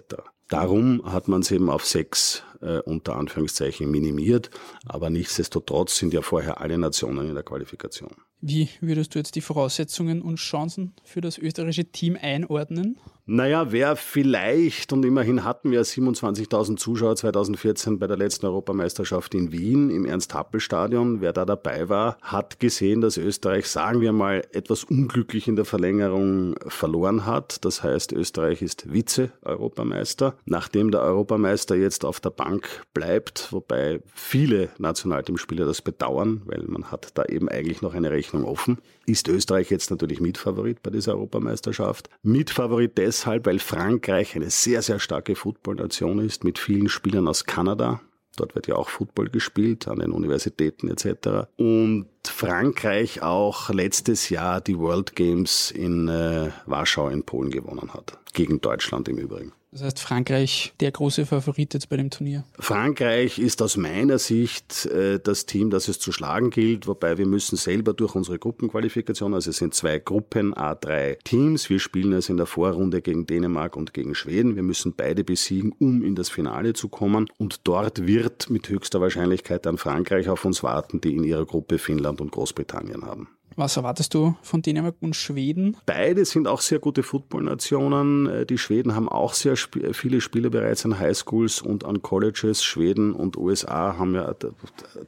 Darum 0.49 1.03
hat 1.05 1.26
man 1.26 1.41
es 1.41 1.50
eben 1.50 1.69
auf 1.69 1.85
sechs 1.85 2.44
äh, 2.61 2.79
unter 2.81 3.17
Anführungszeichen 3.17 3.91
minimiert, 3.91 4.51
aber 4.87 5.11
nichtsdestotrotz 5.11 5.97
sind 5.97 6.15
ja 6.15 6.23
vorher 6.23 6.61
alle 6.61 6.79
Nationen 6.79 7.29
in 7.29 7.35
der 7.35 7.45
Qualifikation. 7.45 8.11
Wie 8.43 8.71
würdest 8.81 9.15
du 9.15 9.19
jetzt 9.19 9.35
die 9.35 9.43
Voraussetzungen 9.43 10.23
und 10.23 10.37
Chancen 10.37 10.95
für 11.05 11.21
das 11.21 11.37
österreichische 11.37 11.85
Team 11.85 12.17
einordnen? 12.21 12.99
Naja, 13.33 13.71
wer 13.71 13.95
vielleicht, 13.95 14.93
und 14.93 15.05
immerhin 15.05 15.45
hatten 15.45 15.71
wir 15.71 15.85
27.000 15.85 16.77
Zuschauer 16.79 17.15
2014 17.15 18.01
bei 18.01 18.09
der 18.09 18.17
letzten 18.17 18.47
Europameisterschaft 18.47 19.35
in 19.37 19.53
Wien 19.53 19.89
im 19.91 20.05
Ernst-Happel-Stadion, 20.05 21.21
wer 21.21 21.33
da 21.33 21.45
dabei 21.45 21.89
war, 21.89 22.17
hat 22.23 22.59
gesehen, 22.59 23.03
dass 23.03 23.19
Österreich, 23.19 23.69
sagen 23.69 24.01
wir 24.01 24.12
mal, 24.12 24.43
etwas 24.51 24.83
unglücklich 24.83 25.47
in 25.47 25.55
der 25.55 25.65
Verlängerung 25.65 26.57
verloren 26.67 27.25
hat. 27.25 27.65
Das 27.65 27.85
heißt, 27.85 28.11
Österreich 28.12 28.62
ist 28.62 28.87
Vize-Europameister. 28.91 30.35
Nachdem 30.45 30.91
der 30.91 31.03
Europameister 31.03 31.77
jetzt 31.77 32.05
auf 32.05 32.19
der 32.19 32.31
Bank 32.31 32.50
bleibt, 32.94 33.52
wobei 33.52 34.00
viele 34.14 34.70
Nationalteamspieler 34.79 35.67
das 35.67 35.82
bedauern, 35.82 36.43
weil 36.47 36.62
man 36.67 36.91
hat 36.91 37.11
da 37.14 37.25
eben 37.25 37.49
eigentlich 37.49 37.82
noch 37.82 37.94
eine 37.94 38.11
Rechnung 38.11 38.44
offen, 38.44 38.79
ist 39.06 39.29
Österreich 39.29 39.70
jetzt 39.70 39.91
natürlich 39.91 40.20
Mitfavorit 40.20 40.82
bei 40.82 40.91
dieser 40.91 41.12
Europameisterschaft. 41.12 42.11
Mitfavorit 42.23 42.99
deshalb, 42.99 43.47
weil 43.47 43.58
Frankreich 43.58 44.35
eine 44.37 44.50
sehr, 44.50 44.82
sehr 44.82 44.99
starke 44.99 45.37
Footballnation 45.37 46.19
ist 46.19 46.44
mit 46.44 46.58
vielen 46.58 46.88
Spielern 46.88 47.29
aus 47.29 47.44
Kanada. 47.44 48.00
Dort 48.37 48.55
wird 48.55 48.69
ja 48.69 48.76
auch 48.76 48.88
Football 48.88 49.29
gespielt 49.29 49.88
an 49.88 49.99
den 49.99 50.12
Universitäten 50.12 50.88
etc. 50.88 51.49
Und 51.56 52.06
Frankreich 52.28 53.22
auch 53.22 53.70
letztes 53.70 54.28
Jahr 54.28 54.61
die 54.61 54.78
World 54.78 55.17
Games 55.17 55.70
in 55.70 56.08
äh, 56.08 56.50
Warschau 56.67 57.08
in 57.08 57.25
Polen 57.25 57.50
gewonnen 57.50 57.93
hat. 57.93 58.19
Gegen 58.32 58.61
Deutschland 58.61 59.08
im 59.08 59.19
Übrigen. 59.19 59.52
Das 59.72 59.84
heißt, 59.84 60.00
Frankreich 60.00 60.72
der 60.81 60.90
große 60.90 61.26
Favorit 61.26 61.75
jetzt 61.75 61.88
bei 61.88 61.96
dem 61.96 62.11
Turnier? 62.11 62.44
Frankreich 62.58 63.38
ist 63.38 63.62
aus 63.62 63.76
meiner 63.76 64.19
Sicht 64.19 64.87
äh, 64.87 65.20
das 65.20 65.46
Team, 65.46 65.70
das 65.70 65.87
es 65.87 66.00
zu 66.00 66.11
schlagen 66.11 66.50
gilt, 66.50 66.88
wobei 66.88 67.19
wir 67.19 67.26
müssen 67.26 67.55
selber 67.55 67.93
durch 67.93 68.17
unsere 68.17 68.40
Gruppenqualifikation, 68.40 69.32
also 69.32 69.50
es 69.50 69.58
sind 69.58 69.75
zwei 69.75 70.00
Gruppen, 70.00 70.55
A3 70.55 71.19
Teams, 71.23 71.70
wir 71.70 71.78
spielen 71.78 72.12
es 72.14 72.28
in 72.28 72.37
der 72.37 72.46
Vorrunde 72.46 73.00
gegen 73.00 73.26
Dänemark 73.26 73.76
und 73.76 73.94
gegen 73.94 74.16
Schweden, 74.16 74.56
wir 74.56 74.64
müssen 74.64 74.94
beide 74.96 75.23
besiegen, 75.23 75.73
um 75.78 76.02
in 76.02 76.16
das 76.16 76.31
Finale 76.31 76.73
zu 76.73 76.88
kommen 76.88 77.28
und 77.38 77.61
dort 77.62 78.08
wird 78.08 78.50
mit 78.50 78.69
höchster 78.69 79.00
Wahrscheinlichkeit 79.00 79.66
dann 79.66 79.78
Frankreich 79.78 80.28
auf 80.28 80.44
uns 80.44 80.64
warten, 80.64 81.00
die 81.00 81.14
in 81.14 81.23
ihrer 81.23 81.46
Gruppe 81.46 81.78
Finnland 81.78 82.10
und 82.19 82.33
Großbritannien 82.33 83.05
haben. 83.05 83.29
Was 83.56 83.76
erwartest 83.76 84.14
du 84.14 84.37
von 84.43 84.62
Dänemark 84.62 84.97
und 85.00 85.16
Schweden? 85.16 85.76
Beide 85.87 86.25
sind 86.25 86.47
auch 86.47 86.61
sehr 86.61 86.78
gute 86.78 87.02
Footballnationen. 87.02 88.26
Äh, 88.26 88.47
die 88.47 88.59
Schweden 88.59 88.95
haben 88.95 89.09
auch 89.09 89.35
sehr 89.35 89.52
sp 89.59 89.92
viele 89.92 90.21
Spieler 90.21 90.50
bereits 90.50 90.85
an 90.85 90.99
Highschools 90.99 91.61
und 91.62 91.85
an 91.85 92.02
Colleges. 92.02 92.62
Schweden 92.62 93.12
und 93.12 93.37
USA 93.37 93.97
haben 93.99 94.14
ja 94.14 94.35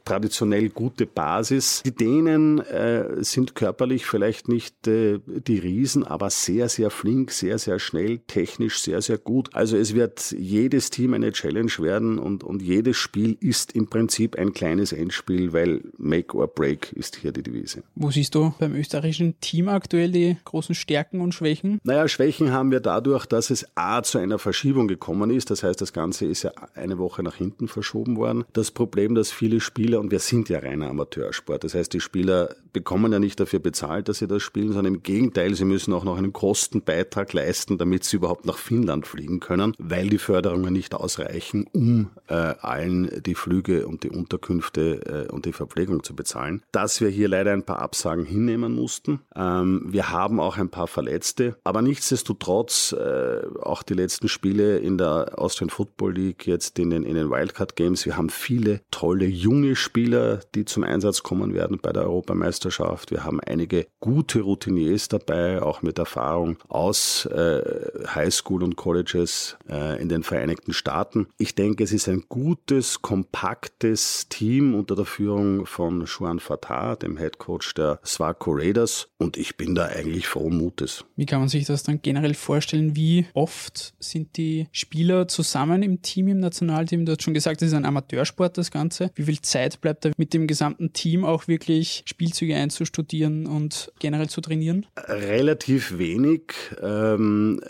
traditionell 0.05 0.69
gute 0.69 1.05
Basis. 1.05 1.81
Die 1.85 1.95
Dänen 1.95 2.59
äh, 2.59 3.23
sind 3.23 3.55
körperlich 3.55 4.05
vielleicht 4.05 4.47
nicht 4.47 4.87
äh, 4.87 5.19
die 5.25 5.59
Riesen, 5.59 6.03
aber 6.03 6.29
sehr, 6.29 6.69
sehr 6.69 6.89
flink, 6.89 7.31
sehr, 7.31 7.57
sehr 7.57 7.79
schnell, 7.79 8.19
technisch 8.19 8.81
sehr, 8.81 9.01
sehr 9.01 9.17
gut. 9.17 9.53
Also 9.53 9.77
es 9.77 9.93
wird 9.93 10.31
jedes 10.31 10.89
Team 10.89 11.13
eine 11.13 11.31
Challenge 11.31 11.71
werden 11.79 12.19
und, 12.19 12.43
und 12.43 12.61
jedes 12.61 12.97
Spiel 12.97 13.37
ist 13.39 13.73
im 13.73 13.87
Prinzip 13.87 14.37
ein 14.37 14.53
kleines 14.53 14.91
Endspiel, 14.91 15.53
weil 15.53 15.81
Make 15.97 16.35
or 16.35 16.47
Break 16.47 16.93
ist 16.93 17.15
hier 17.15 17.31
die 17.31 17.43
Devise. 17.43 17.83
Wo 17.95 18.11
siehst 18.11 18.32
du 18.35 18.53
beim 18.59 18.75
österreichischen 18.75 19.39
Team 19.39 19.69
aktuell 19.69 20.11
die 20.11 20.37
großen 20.45 20.75
Stärken 20.75 21.21
und 21.21 21.33
Schwächen? 21.33 21.79
Naja, 21.83 22.07
Schwächen 22.07 22.51
haben 22.51 22.71
wir 22.71 22.79
dadurch, 22.79 23.25
dass 23.25 23.49
es 23.49 23.65
A 23.75 24.03
zu 24.03 24.17
einer 24.17 24.39
Verschiebung 24.39 24.87
gekommen 24.87 25.29
ist. 25.29 25.51
Das 25.51 25.63
heißt, 25.63 25.79
das 25.81 25.93
Ganze 25.93 26.25
ist 26.25 26.43
ja 26.43 26.51
eine 26.75 26.97
Woche 26.97 27.23
nach 27.23 27.35
hinten 27.35 27.67
verschoben 27.67 28.17
worden. 28.17 28.45
Das 28.53 28.71
Problem, 28.71 29.15
dass 29.15 29.31
viele 29.31 29.59
Spieler, 29.59 29.99
und 29.99 30.11
wir 30.11 30.19
sind 30.19 30.49
ja 30.49 30.59
reiner 30.59 30.89
Amateursport, 30.89 31.63
das 31.63 31.73
heißt, 31.75 31.93
die 31.93 31.99
Spieler 31.99 32.55
bekommen 32.73 33.13
ja 33.13 33.19
nicht 33.19 33.39
dafür 33.39 33.59
bezahlt, 33.59 34.09
dass 34.09 34.17
sie 34.17 34.27
das 34.27 34.41
spielen, 34.41 34.73
sondern 34.73 34.95
im 34.95 35.03
Gegenteil, 35.03 35.53
sie 35.53 35.65
müssen 35.65 35.93
auch 35.93 36.03
noch 36.03 36.17
einen 36.17 36.33
Kostenbeitrag 36.33 37.31
leisten, 37.33 37.77
damit 37.77 38.03
sie 38.03 38.17
überhaupt 38.17 38.45
nach 38.45 38.57
Finnland 38.57 39.07
fliegen 39.07 39.39
können, 39.39 39.73
weil 39.77 40.09
die 40.09 40.17
Förderungen 40.17 40.73
nicht 40.73 40.95
ausreichen, 40.95 41.67
um 41.71 42.09
äh, 42.27 42.33
allen 42.33 43.21
die 43.23 43.35
Flüge 43.35 43.87
und 43.87 44.03
die 44.03 44.09
Unterkünfte 44.09 45.27
äh, 45.29 45.31
und 45.31 45.45
die 45.45 45.53
Verpflegung 45.53 46.03
zu 46.03 46.15
bezahlen. 46.15 46.63
Dass 46.71 46.99
wir 46.99 47.09
hier 47.09 47.27
leider 47.27 47.53
ein 47.53 47.63
paar 47.63 47.79
Absagen 47.79 48.22
sozusagen 48.23 48.25
hinnehmen 48.25 48.73
mussten. 48.73 49.19
Ähm, 49.35 49.85
wir 49.87 50.11
haben 50.11 50.39
auch 50.39 50.57
ein 50.57 50.69
paar 50.69 50.87
Verletzte, 50.87 51.55
aber 51.63 51.81
nichtsdestotrotz 51.81 52.93
äh, 52.93 53.41
auch 53.61 53.83
die 53.83 53.93
letzten 53.93 54.27
Spiele 54.27 54.77
in 54.77 54.97
der 54.97 55.33
Austrian 55.37 55.69
Football 55.69 56.13
League, 56.13 56.47
jetzt 56.47 56.79
in 56.79 56.89
den, 56.89 57.03
in 57.03 57.15
den 57.15 57.29
Wildcard 57.29 57.75
Games. 57.75 58.05
Wir 58.05 58.17
haben 58.17 58.29
viele 58.29 58.81
tolle 58.91 59.25
junge 59.25 59.75
Spieler, 59.75 60.39
die 60.55 60.65
zum 60.65 60.83
Einsatz 60.83 61.23
kommen 61.23 61.53
werden 61.53 61.79
bei 61.81 61.91
der 61.91 62.03
Europameisterschaft. 62.03 63.11
Wir 63.11 63.23
haben 63.23 63.39
einige 63.39 63.87
gute 63.99 64.41
Routiniers 64.41 65.07
dabei, 65.07 65.61
auch 65.61 65.81
mit 65.81 65.99
Erfahrung 65.99 66.57
aus 66.67 67.25
äh, 67.25 67.61
Highschool 68.07 68.63
und 68.63 68.75
Colleges 68.75 69.57
äh, 69.69 70.01
in 70.01 70.09
den 70.09 70.23
Vereinigten 70.23 70.73
Staaten. 70.73 71.27
Ich 71.37 71.55
denke, 71.55 71.83
es 71.83 71.91
ist 71.91 72.07
ein 72.07 72.25
gutes, 72.29 73.01
kompaktes 73.01 74.27
Team 74.29 74.75
unter 74.75 74.95
der 74.95 75.05
Führung 75.05 75.65
von 75.65 76.05
Juan 76.05 76.39
Fatah, 76.39 76.95
dem 76.95 77.17
Head 77.17 77.37
Coach 77.37 77.73
der 77.73 77.99
Swaco 78.13 78.51
Raiders. 78.51 79.09
Und 79.17 79.37
ich 79.37 79.57
bin 79.57 79.75
da 79.75 79.85
eigentlich 79.85 80.27
frohen 80.27 80.57
Mutes. 80.57 81.05
Wie 81.15 81.25
kann 81.25 81.39
man 81.39 81.49
sich 81.49 81.65
das 81.65 81.83
dann 81.83 82.01
generell 82.01 82.33
vorstellen? 82.33 82.95
Wie 82.95 83.25
oft 83.33 83.93
sind 83.99 84.37
die 84.37 84.67
Spieler 84.71 85.27
zusammen 85.27 85.83
im 85.83 86.01
Team, 86.01 86.27
im 86.27 86.39
Nationalteam? 86.39 87.05
Du 87.05 87.13
hast 87.13 87.23
schon 87.23 87.33
gesagt, 87.33 87.61
es 87.61 87.69
ist 87.69 87.73
ein 87.73 87.85
Amateursport, 87.85 88.57
das 88.57 88.71
Ganze. 88.71 89.11
Wie 89.15 89.23
viel 89.23 89.41
Zeit 89.41 89.81
bleibt 89.81 90.05
da 90.05 90.11
mit 90.17 90.33
dem 90.33 90.47
gesamten 90.47 90.93
Team 90.93 91.25
auch 91.25 91.47
wirklich 91.47 92.03
Spielzüge 92.05 92.55
einzustudieren 92.55 93.47
und 93.47 93.91
generell 93.99 94.29
zu 94.29 94.41
trainieren? 94.41 94.85
Relativ 94.97 95.97
wenig. 95.97 96.53
Ähm 96.81 97.61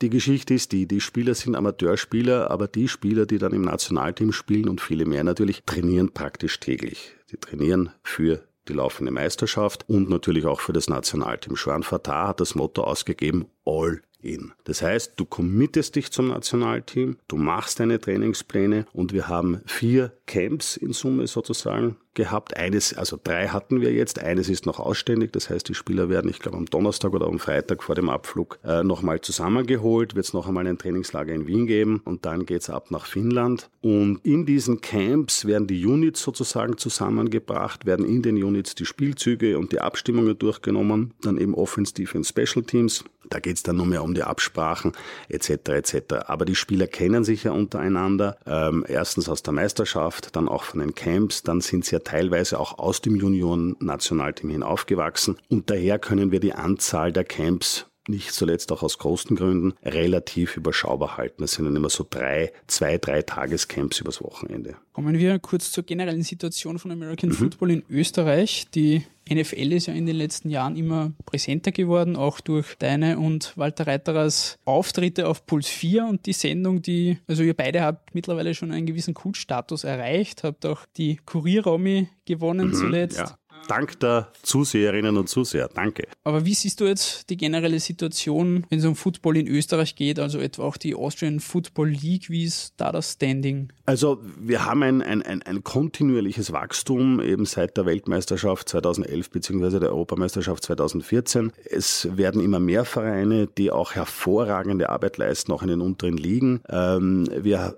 die 0.00 0.10
Geschichte 0.10 0.54
ist 0.54 0.72
die, 0.72 0.86
die 0.86 1.00
Spieler 1.00 1.34
sind 1.34 1.56
Amateurspieler, 1.56 2.50
aber 2.50 2.68
die 2.68 2.88
Spieler, 2.88 3.26
die 3.26 3.38
dann 3.38 3.52
im 3.52 3.62
Nationalteam 3.62 4.32
spielen 4.32 4.68
und 4.68 4.80
viele 4.80 5.06
mehr 5.06 5.24
natürlich, 5.24 5.62
trainieren 5.64 6.12
praktisch 6.12 6.60
täglich. 6.60 7.14
Die 7.30 7.36
trainieren 7.36 7.90
für 8.02 8.44
die 8.68 8.74
laufende 8.74 9.12
Meisterschaft 9.12 9.84
und 9.88 10.08
natürlich 10.08 10.46
auch 10.46 10.60
für 10.60 10.72
das 10.72 10.88
Nationalteam. 10.88 11.56
Schwan 11.56 11.82
Fatah 11.82 12.28
hat 12.28 12.40
das 12.40 12.54
Motto 12.54 12.84
ausgegeben, 12.84 13.46
All 13.64 14.02
in. 14.20 14.52
Das 14.64 14.82
heißt, 14.82 15.14
du 15.16 15.24
committest 15.24 15.96
dich 15.96 16.10
zum 16.10 16.28
Nationalteam, 16.28 17.16
du 17.28 17.36
machst 17.36 17.80
deine 17.80 18.00
Trainingspläne 18.00 18.86
und 18.92 19.12
wir 19.12 19.28
haben 19.28 19.60
vier 19.66 20.12
Camps 20.26 20.76
in 20.76 20.92
Summe 20.92 21.26
sozusagen 21.26 21.96
gehabt. 22.14 22.56
Eines, 22.56 22.94
also 22.94 23.18
drei 23.22 23.48
hatten 23.48 23.80
wir 23.80 23.92
jetzt, 23.92 24.18
eines 24.18 24.48
ist 24.48 24.66
noch 24.66 24.80
ausständig, 24.80 25.32
das 25.32 25.48
heißt, 25.50 25.68
die 25.68 25.74
Spieler 25.74 26.08
werden, 26.08 26.28
ich 26.28 26.40
glaube, 26.40 26.56
am 26.56 26.66
Donnerstag 26.66 27.12
oder 27.12 27.26
am 27.26 27.38
Freitag 27.38 27.84
vor 27.84 27.94
dem 27.94 28.08
Abflug 28.08 28.58
äh, 28.64 28.82
nochmal 28.82 29.20
zusammengeholt, 29.20 30.16
wird 30.16 30.26
es 30.26 30.32
noch 30.32 30.48
einmal 30.48 30.66
ein 30.66 30.78
Trainingslager 30.78 31.32
in 31.32 31.46
Wien 31.46 31.66
geben 31.66 32.00
und 32.04 32.26
dann 32.26 32.46
geht 32.46 32.62
es 32.62 32.70
ab 32.70 32.90
nach 32.90 33.06
Finnland. 33.06 33.70
Und 33.82 34.24
in 34.24 34.46
diesen 34.46 34.80
Camps 34.80 35.44
werden 35.44 35.68
die 35.68 35.86
Units 35.86 36.22
sozusagen 36.22 36.76
zusammengebracht, 36.78 37.86
werden 37.86 38.04
in 38.04 38.22
den 38.22 38.42
Units 38.42 38.74
die 38.74 38.86
Spielzüge 38.86 39.58
und 39.58 39.70
die 39.72 39.80
Abstimmungen 39.80 40.36
durchgenommen, 40.36 41.14
dann 41.20 41.38
eben 41.38 41.54
Offense, 41.54 41.94
Defense, 41.94 42.30
Special 42.30 42.64
Teams 42.64 43.04
da 43.30 43.40
geht 43.40 43.56
es 43.56 43.62
dann 43.62 43.76
nur 43.76 43.86
mehr 43.86 44.02
um 44.02 44.14
die 44.14 44.22
Absprachen 44.22 44.92
etc. 45.28 45.50
etc. 45.68 46.14
Aber 46.26 46.44
die 46.44 46.54
Spieler 46.54 46.86
kennen 46.86 47.24
sich 47.24 47.44
ja 47.44 47.52
untereinander. 47.52 48.36
Ähm, 48.46 48.84
erstens 48.88 49.28
aus 49.28 49.42
der 49.42 49.52
Meisterschaft, 49.52 50.36
dann 50.36 50.48
auch 50.48 50.64
von 50.64 50.80
den 50.80 50.94
Camps. 50.94 51.42
Dann 51.42 51.60
sind 51.60 51.84
sie 51.84 51.96
ja 51.96 52.00
teilweise 52.00 52.58
auch 52.58 52.78
aus 52.78 53.00
dem 53.00 53.16
Junioren-Nationalteam 53.16 54.50
hinaufgewachsen. 54.50 55.36
Und 55.48 55.70
daher 55.70 55.98
können 55.98 56.30
wir 56.30 56.40
die 56.40 56.54
Anzahl 56.54 57.12
der 57.12 57.24
Camps 57.24 57.86
nicht 58.08 58.32
zuletzt 58.32 58.72
auch 58.72 58.82
aus 58.82 58.98
Kostengründen, 58.98 59.74
relativ 59.84 60.56
überschaubar 60.56 61.16
halten. 61.16 61.42
Das 61.42 61.52
sind 61.52 61.64
dann 61.64 61.76
immer 61.76 61.90
so 61.90 62.06
drei, 62.08 62.52
zwei, 62.66 62.98
drei 62.98 63.22
Tagescamps 63.22 64.00
übers 64.00 64.22
Wochenende. 64.22 64.76
Kommen 64.92 65.18
wir 65.18 65.38
kurz 65.38 65.72
zur 65.72 65.84
generellen 65.84 66.22
Situation 66.22 66.78
von 66.78 66.90
American 66.90 67.30
mhm. 67.30 67.34
Football 67.34 67.70
in 67.70 67.82
Österreich. 67.90 68.66
Die 68.74 69.04
NFL 69.28 69.72
ist 69.72 69.86
ja 69.86 69.94
in 69.94 70.06
den 70.06 70.16
letzten 70.16 70.50
Jahren 70.50 70.76
immer 70.76 71.12
präsenter 71.24 71.72
geworden, 71.72 72.16
auch 72.16 72.40
durch 72.40 72.76
deine 72.78 73.18
und 73.18 73.56
Walter 73.56 73.86
Reiterers 73.86 74.58
Auftritte 74.64 75.28
auf 75.28 75.46
Puls 75.46 75.68
4 75.68 76.06
und 76.06 76.26
die 76.26 76.32
Sendung, 76.32 76.80
die, 76.80 77.18
also 77.26 77.42
ihr 77.42 77.54
beide 77.54 77.82
habt 77.82 78.14
mittlerweile 78.14 78.54
schon 78.54 78.70
einen 78.70 78.86
gewissen 78.86 79.14
Kultstatus 79.14 79.84
erreicht, 79.84 80.44
habt 80.44 80.64
auch 80.64 80.86
die 80.96 81.16
Kurier-Romy 81.26 82.08
gewonnen 82.24 82.68
mhm, 82.68 82.74
zuletzt. 82.74 83.18
Ja. 83.18 83.38
Dank 83.66 83.98
der 84.00 84.32
Zuseherinnen 84.42 85.16
und 85.16 85.28
Zuseher. 85.28 85.68
Danke. 85.72 86.08
Aber 86.24 86.44
wie 86.44 86.54
siehst 86.54 86.80
du 86.80 86.86
jetzt 86.86 87.30
die 87.30 87.36
generelle 87.36 87.80
Situation, 87.80 88.64
wenn 88.68 88.78
es 88.78 88.84
um 88.84 88.96
Football 88.96 89.36
in 89.36 89.46
Österreich 89.46 89.94
geht, 89.94 90.18
also 90.18 90.38
etwa 90.38 90.64
auch 90.64 90.76
die 90.76 90.94
Austrian 90.94 91.40
Football 91.40 91.88
League? 91.88 92.30
Wie 92.30 92.44
ist 92.44 92.74
da 92.76 92.92
das 92.92 93.12
Standing? 93.12 93.72
Also 93.84 94.20
wir 94.38 94.64
haben 94.64 94.82
ein, 94.82 95.02
ein, 95.02 95.22
ein, 95.22 95.42
ein 95.42 95.64
kontinuierliches 95.64 96.52
Wachstum 96.52 97.20
eben 97.20 97.46
seit 97.46 97.76
der 97.76 97.86
Weltmeisterschaft 97.86 98.68
2011 98.68 99.30
bzw. 99.30 99.78
der 99.78 99.90
Europameisterschaft 99.90 100.64
2014. 100.64 101.52
Es 101.70 102.08
werden 102.16 102.40
immer 102.40 102.60
mehr 102.60 102.84
Vereine, 102.84 103.46
die 103.46 103.70
auch 103.70 103.94
hervorragende 103.94 104.90
Arbeit 104.90 105.18
leisten, 105.18 105.52
auch 105.52 105.62
in 105.62 105.68
den 105.68 105.80
unteren 105.80 106.16
Ligen. 106.16 106.60
Ähm, 106.68 107.28
wir 107.36 107.76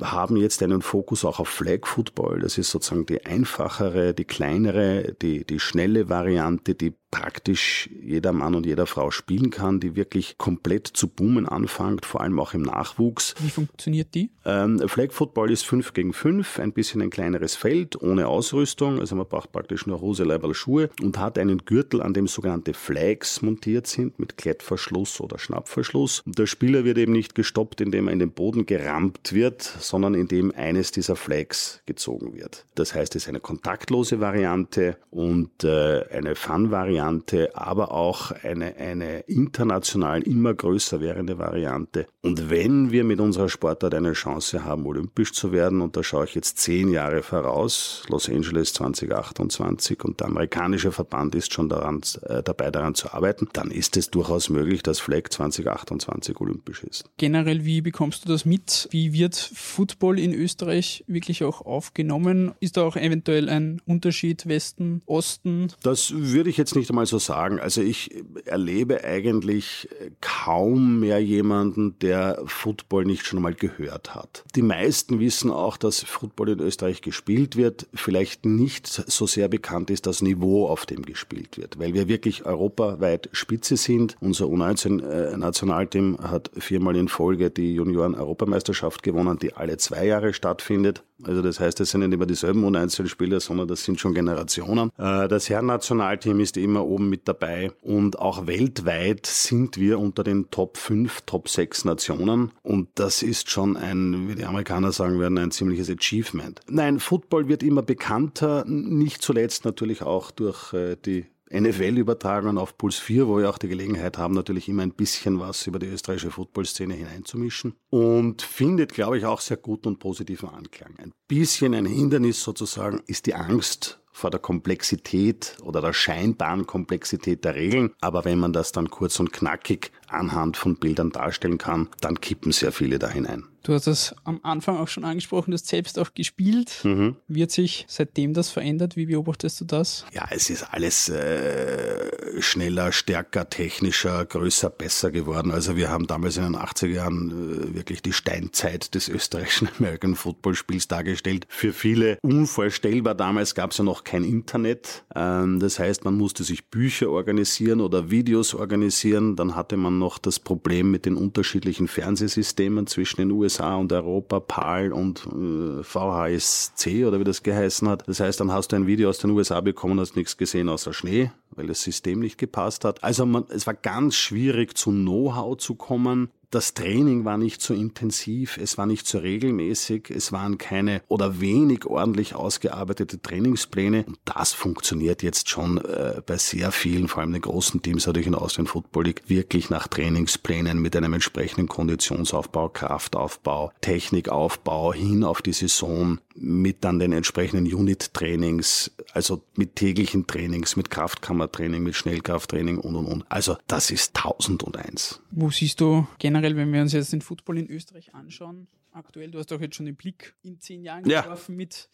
haben 0.00 0.36
jetzt 0.36 0.62
einen 0.62 0.82
Fokus 0.82 1.24
auch 1.24 1.40
auf 1.40 1.48
Flag 1.48 1.86
Football. 1.86 2.40
Das 2.40 2.58
ist 2.58 2.70
sozusagen 2.70 3.06
die 3.06 3.24
einfachere, 3.24 4.14
die 4.14 4.24
kleinere 4.24 5.03
die, 5.12 5.44
die 5.44 5.60
schnelle 5.60 6.08
Variante, 6.08 6.74
die 6.74 6.94
praktisch 7.14 7.88
jeder 8.02 8.32
Mann 8.32 8.56
und 8.56 8.66
jeder 8.66 8.86
Frau 8.86 9.12
spielen 9.12 9.50
kann, 9.50 9.78
die 9.78 9.94
wirklich 9.94 10.36
komplett 10.36 10.88
zu 10.88 11.06
boomen 11.06 11.48
anfängt, 11.48 12.04
vor 12.04 12.22
allem 12.22 12.40
auch 12.40 12.54
im 12.54 12.62
Nachwuchs. 12.62 13.36
Wie 13.38 13.50
funktioniert 13.50 14.16
die? 14.16 14.30
Ähm, 14.44 14.80
Flag 14.88 15.12
Football 15.12 15.52
ist 15.52 15.64
5 15.64 15.92
gegen 15.92 16.12
5, 16.12 16.58
ein 16.58 16.72
bisschen 16.72 17.02
ein 17.02 17.10
kleineres 17.10 17.54
Feld, 17.54 18.02
ohne 18.02 18.26
Ausrüstung, 18.26 18.98
also 18.98 19.14
man 19.14 19.28
braucht 19.28 19.52
praktisch 19.52 19.86
nur 19.86 20.00
Hose, 20.00 20.24
Leiberl, 20.24 20.54
Schuhe 20.54 20.90
und 21.00 21.16
hat 21.18 21.38
einen 21.38 21.64
Gürtel, 21.64 22.02
an 22.02 22.14
dem 22.14 22.26
sogenannte 22.26 22.74
Flags 22.74 23.42
montiert 23.42 23.86
sind, 23.86 24.18
mit 24.18 24.36
Klettverschluss 24.36 25.20
oder 25.20 25.38
Schnappverschluss. 25.38 26.20
Und 26.26 26.36
der 26.40 26.46
Spieler 26.46 26.84
wird 26.84 26.98
eben 26.98 27.12
nicht 27.12 27.36
gestoppt, 27.36 27.80
indem 27.80 28.08
er 28.08 28.12
in 28.12 28.18
den 28.18 28.32
Boden 28.32 28.66
gerammt 28.66 29.32
wird, 29.32 29.62
sondern 29.62 30.14
indem 30.14 30.52
eines 30.56 30.90
dieser 30.90 31.14
Flags 31.14 31.80
gezogen 31.86 32.34
wird. 32.34 32.66
Das 32.74 32.92
heißt, 32.92 33.14
es 33.14 33.22
ist 33.22 33.28
eine 33.28 33.40
kontaktlose 33.40 34.18
Variante 34.18 34.96
und 35.10 35.62
äh, 35.62 36.04
eine 36.10 36.34
Fun-Variante, 36.34 37.03
Variante, 37.04 37.54
aber 37.54 37.92
auch 37.92 38.30
eine, 38.30 38.76
eine 38.76 39.20
international 39.20 40.22
immer 40.22 40.54
größer 40.54 41.00
werdende 41.00 41.38
Variante. 41.38 42.06
Und 42.22 42.48
wenn 42.48 42.90
wir 42.90 43.04
mit 43.04 43.20
unserer 43.20 43.50
Sportart 43.50 43.94
eine 43.94 44.12
Chance 44.12 44.64
haben, 44.64 44.86
olympisch 44.86 45.32
zu 45.32 45.52
werden, 45.52 45.82
und 45.82 45.96
da 45.96 46.02
schaue 46.02 46.24
ich 46.24 46.34
jetzt 46.34 46.58
zehn 46.58 46.88
Jahre 46.88 47.22
voraus, 47.22 48.02
Los 48.08 48.30
Angeles 48.30 48.72
2028 48.72 50.02
und 50.04 50.20
der 50.20 50.28
amerikanische 50.28 50.92
Verband 50.92 51.34
ist 51.34 51.52
schon 51.52 51.68
daran, 51.68 52.00
äh, 52.22 52.42
dabei 52.42 52.70
daran 52.70 52.94
zu 52.94 53.12
arbeiten, 53.12 53.48
dann 53.52 53.70
ist 53.70 53.96
es 53.98 54.10
durchaus 54.10 54.48
möglich, 54.48 54.82
dass 54.82 55.00
Fleck 55.00 55.30
2028 55.30 56.40
olympisch 56.40 56.84
ist. 56.84 57.04
Generell, 57.18 57.66
wie 57.66 57.82
bekommst 57.82 58.24
du 58.24 58.28
das 58.30 58.46
mit? 58.46 58.88
Wie 58.90 59.12
wird 59.12 59.36
Football 59.36 60.18
in 60.18 60.32
Österreich 60.32 61.04
wirklich 61.06 61.44
auch 61.44 61.60
aufgenommen? 61.60 62.52
Ist 62.60 62.78
da 62.78 62.82
auch 62.82 62.96
eventuell 62.96 63.50
ein 63.50 63.82
Unterschied 63.84 64.46
Westen, 64.46 65.02
Osten? 65.04 65.68
Das 65.82 66.12
würde 66.14 66.48
ich 66.48 66.56
jetzt 66.56 66.74
nicht 66.74 66.93
mal 66.94 67.06
so 67.06 67.18
sagen. 67.18 67.60
Also 67.60 67.82
ich 67.82 68.24
erlebe 68.44 69.04
eigentlich 69.04 69.88
kaum 70.20 71.00
mehr 71.00 71.22
jemanden, 71.22 71.98
der 71.98 72.42
Football 72.46 73.04
nicht 73.04 73.26
schon 73.26 73.42
mal 73.42 73.54
gehört 73.54 74.14
hat. 74.14 74.44
Die 74.54 74.62
meisten 74.62 75.20
wissen 75.20 75.50
auch, 75.50 75.76
dass 75.76 76.02
Football 76.02 76.50
in 76.50 76.60
Österreich 76.60 77.02
gespielt 77.02 77.56
wird. 77.56 77.86
Vielleicht 77.94 78.46
nicht 78.46 78.86
so 78.86 79.26
sehr 79.26 79.48
bekannt 79.48 79.90
ist 79.90 80.06
das 80.06 80.22
Niveau, 80.22 80.66
auf 80.66 80.86
dem 80.86 81.02
gespielt 81.02 81.58
wird, 81.58 81.78
weil 81.78 81.94
wir 81.94 82.08
wirklich 82.08 82.46
europaweit 82.46 83.28
Spitze 83.32 83.76
sind. 83.76 84.16
Unser 84.20 84.46
U19-Nationalteam 84.46 86.18
hat 86.20 86.50
viermal 86.58 86.96
in 86.96 87.08
Folge 87.08 87.50
die 87.50 87.74
Junioren-Europameisterschaft 87.74 89.02
gewonnen, 89.02 89.38
die 89.38 89.54
alle 89.54 89.76
zwei 89.76 90.06
Jahre 90.06 90.32
stattfindet. 90.32 91.02
Also 91.22 91.42
das 91.42 91.60
heißt, 91.60 91.80
es 91.80 91.90
sind 91.90 92.00
nicht 92.00 92.12
immer 92.12 92.26
dieselben 92.26 92.64
U19-Spieler, 92.64 93.40
sondern 93.40 93.68
das 93.68 93.84
sind 93.84 94.00
schon 94.00 94.14
Generationen. 94.14 94.90
Äh, 94.98 95.28
das 95.28 95.48
Herren-Nationalteam 95.48 96.40
ist 96.40 96.56
immer 96.56 96.84
oben 96.84 97.08
mit 97.08 97.28
dabei 97.28 97.70
und 97.82 98.18
auch 98.18 98.46
weltweit 98.46 99.26
sind 99.26 99.78
wir 99.78 99.98
unter 100.00 100.24
den 100.24 100.50
Top 100.50 100.76
5, 100.76 101.22
Top 101.22 101.48
6 101.48 101.84
Nationen 101.84 102.52
und 102.62 102.88
das 102.96 103.22
ist 103.22 103.50
schon 103.50 103.76
ein, 103.76 104.28
wie 104.28 104.34
die 104.34 104.44
Amerikaner 104.44 104.92
sagen 104.92 105.20
werden, 105.20 105.38
ein 105.38 105.50
ziemliches 105.50 105.88
Achievement. 105.88 106.60
Nein, 106.68 106.98
Football 106.98 107.48
wird 107.48 107.62
immer 107.62 107.82
bekannter, 107.82 108.64
nicht 108.66 109.22
zuletzt 109.22 109.64
natürlich 109.64 110.02
auch 110.02 110.30
durch 110.30 110.72
äh, 110.72 110.96
die 110.96 111.26
NFL-Übertragungen 111.60 112.58
auf 112.58 112.76
Puls 112.76 112.98
4, 112.98 113.28
wo 113.28 113.38
wir 113.38 113.48
auch 113.48 113.58
die 113.58 113.68
Gelegenheit 113.68 114.18
haben, 114.18 114.34
natürlich 114.34 114.68
immer 114.68 114.82
ein 114.82 114.92
bisschen 114.92 115.40
was 115.40 115.66
über 115.66 115.78
die 115.78 115.86
österreichische 115.86 116.30
Footballszene 116.30 116.94
hineinzumischen. 116.94 117.74
Und 117.90 118.42
findet, 118.42 118.92
glaube 118.92 119.18
ich, 119.18 119.24
auch 119.24 119.40
sehr 119.40 119.56
guten 119.56 119.88
und 119.88 119.98
positiven 119.98 120.48
Anklang. 120.48 120.94
Ein 120.98 121.12
bisschen 121.28 121.74
ein 121.74 121.86
Hindernis 121.86 122.42
sozusagen 122.42 123.02
ist 123.06 123.26
die 123.26 123.34
Angst 123.34 124.00
vor 124.14 124.30
der 124.30 124.38
Komplexität 124.38 125.56
oder 125.62 125.80
der 125.80 125.92
scheinbaren 125.92 126.66
Komplexität 126.66 127.44
der 127.44 127.56
Regeln. 127.56 127.90
Aber 128.00 128.24
wenn 128.24 128.38
man 128.38 128.52
das 128.52 128.70
dann 128.70 128.88
kurz 128.88 129.18
und 129.18 129.32
knackig 129.32 129.90
anhand 130.14 130.56
von 130.56 130.76
Bildern 130.76 131.10
darstellen 131.10 131.58
kann, 131.58 131.88
dann 132.00 132.20
kippen 132.20 132.52
sehr 132.52 132.72
viele 132.72 132.98
da 132.98 133.08
hinein. 133.08 133.44
Du 133.64 133.72
hast 133.72 133.86
das 133.86 134.14
am 134.24 134.40
Anfang 134.42 134.76
auch 134.76 134.88
schon 134.88 135.04
angesprochen, 135.04 135.50
du 135.50 135.54
hast 135.54 135.68
selbst 135.68 135.98
auch 135.98 136.12
gespielt. 136.12 136.80
Mhm. 136.84 137.16
Wird 137.28 137.50
sich 137.50 137.86
seitdem 137.88 138.34
das 138.34 138.50
verändert? 138.50 138.94
Wie 138.94 139.06
beobachtest 139.06 139.58
du 139.58 139.64
das? 139.64 140.04
Ja, 140.12 140.28
es 140.30 140.50
ist 140.50 140.64
alles 140.64 141.08
äh, 141.08 142.42
schneller, 142.42 142.92
stärker, 142.92 143.48
technischer, 143.48 144.26
größer, 144.26 144.68
besser 144.68 145.10
geworden. 145.10 145.50
Also 145.50 145.76
wir 145.76 145.88
haben 145.88 146.06
damals 146.06 146.36
in 146.36 146.42
den 146.42 146.56
80er 146.56 146.88
Jahren 146.88 147.30
äh, 147.30 147.74
wirklich 147.74 148.02
die 148.02 148.12
Steinzeit 148.12 148.94
des 148.94 149.08
österreichischen 149.14 149.70
American 149.78 150.14
Football 150.14 150.56
Spiels 150.56 150.86
dargestellt. 150.86 151.46
Für 151.48 151.72
viele 151.72 152.18
unvorstellbar. 152.20 153.14
Damals 153.14 153.54
gab 153.54 153.70
es 153.70 153.78
ja 153.78 153.84
noch 153.84 154.04
kein 154.04 154.24
Internet. 154.24 155.04
Ähm, 155.14 155.58
das 155.58 155.78
heißt, 155.78 156.04
man 156.04 156.18
musste 156.18 156.44
sich 156.44 156.68
Bücher 156.68 157.08
organisieren 157.08 157.80
oder 157.80 158.10
Videos 158.10 158.54
organisieren. 158.54 159.36
Dann 159.36 159.56
hatte 159.56 159.78
man 159.78 159.98
noch 160.04 160.18
das 160.18 160.38
Problem 160.38 160.90
mit 160.90 161.06
den 161.06 161.16
unterschiedlichen 161.16 161.88
Fernsehsystemen 161.88 162.86
zwischen 162.86 163.22
den 163.22 163.30
USA 163.30 163.76
und 163.76 163.90
Europa, 163.90 164.38
PAL 164.38 164.92
und 164.92 165.26
äh, 165.26 165.82
VHSC 165.82 167.06
oder 167.06 167.18
wie 167.20 167.24
das 167.24 167.42
geheißen 167.42 167.88
hat. 167.88 168.06
Das 168.06 168.20
heißt, 168.20 168.38
dann 168.38 168.52
hast 168.52 168.72
du 168.72 168.76
ein 168.76 168.86
Video 168.86 169.08
aus 169.08 169.18
den 169.18 169.30
USA 169.30 169.62
bekommen, 169.62 169.98
hast 169.98 170.14
nichts 170.14 170.36
gesehen 170.36 170.68
außer 170.68 170.92
Schnee, 170.92 171.30
weil 171.52 171.66
das 171.66 171.80
System 171.80 172.20
nicht 172.20 172.36
gepasst 172.36 172.84
hat. 172.84 173.02
Also 173.02 173.24
man, 173.24 173.46
es 173.48 173.66
war 173.66 173.74
ganz 173.74 174.14
schwierig 174.14 174.76
zu 174.76 174.90
Know-how 174.90 175.56
zu 175.56 175.74
kommen. 175.74 176.28
Das 176.54 176.72
Training 176.72 177.24
war 177.24 177.36
nicht 177.36 177.60
so 177.62 177.74
intensiv, 177.74 178.58
es 178.58 178.78
war 178.78 178.86
nicht 178.86 179.08
so 179.08 179.18
regelmäßig, 179.18 180.08
es 180.10 180.30
waren 180.30 180.56
keine 180.56 181.02
oder 181.08 181.40
wenig 181.40 181.84
ordentlich 181.84 182.36
ausgearbeitete 182.36 183.20
Trainingspläne. 183.20 184.04
Und 184.06 184.20
das 184.24 184.52
funktioniert 184.52 185.24
jetzt 185.24 185.48
schon 185.48 185.78
äh, 185.78 186.22
bei 186.24 186.36
sehr 186.36 186.70
vielen, 186.70 187.08
vor 187.08 187.22
allem 187.22 187.32
den 187.32 187.42
großen 187.42 187.82
Teams 187.82 188.06
natürlich 188.06 188.28
in 188.28 188.36
Austrian 188.36 188.68
Football 188.68 189.06
League, 189.06 189.22
wirklich 189.26 189.68
nach 189.68 189.88
Trainingsplänen 189.88 190.78
mit 190.78 190.94
einem 190.94 191.14
entsprechenden 191.14 191.66
Konditionsaufbau, 191.66 192.68
Kraftaufbau, 192.68 193.72
Technikaufbau 193.80 194.94
hin 194.94 195.24
auf 195.24 195.42
die 195.42 195.52
Saison 195.52 196.20
mit 196.36 196.84
dann 196.84 196.98
den 196.98 197.12
entsprechenden 197.12 197.72
Unit-Trainings, 197.72 198.92
also 199.12 199.42
mit 199.56 199.76
täglichen 199.76 200.26
Trainings, 200.26 200.76
mit 200.76 200.90
Kraftkammertraining, 200.90 201.82
mit 201.82 201.94
Schnellkrafttraining 201.94 202.78
und 202.78 202.96
und 202.96 203.06
und. 203.06 203.24
Also 203.28 203.56
das 203.66 203.90
ist 203.90 204.14
tausend 204.14 204.62
und 204.62 204.76
eins. 204.76 205.20
Wo 205.30 205.50
siehst 205.50 205.80
du 205.80 206.06
generell, 206.18 206.43
wenn 206.56 206.72
wir 206.72 206.82
uns 206.82 206.92
jetzt 206.92 207.12
den 207.12 207.22
Football 207.22 207.58
in 207.58 207.70
Österreich 207.70 208.14
anschauen, 208.14 208.68
aktuell, 208.94 209.30
du 209.30 209.38
hast 209.38 209.50
doch 209.50 209.60
jetzt 209.60 209.74
schon 209.74 209.86
den 209.86 209.96
Blick 209.96 210.34
in 210.42 210.60
zehn 210.60 210.84
Jahren 210.84 211.08
ja. 211.08 211.22
geworfen 211.22 211.56
mit, 211.56 211.88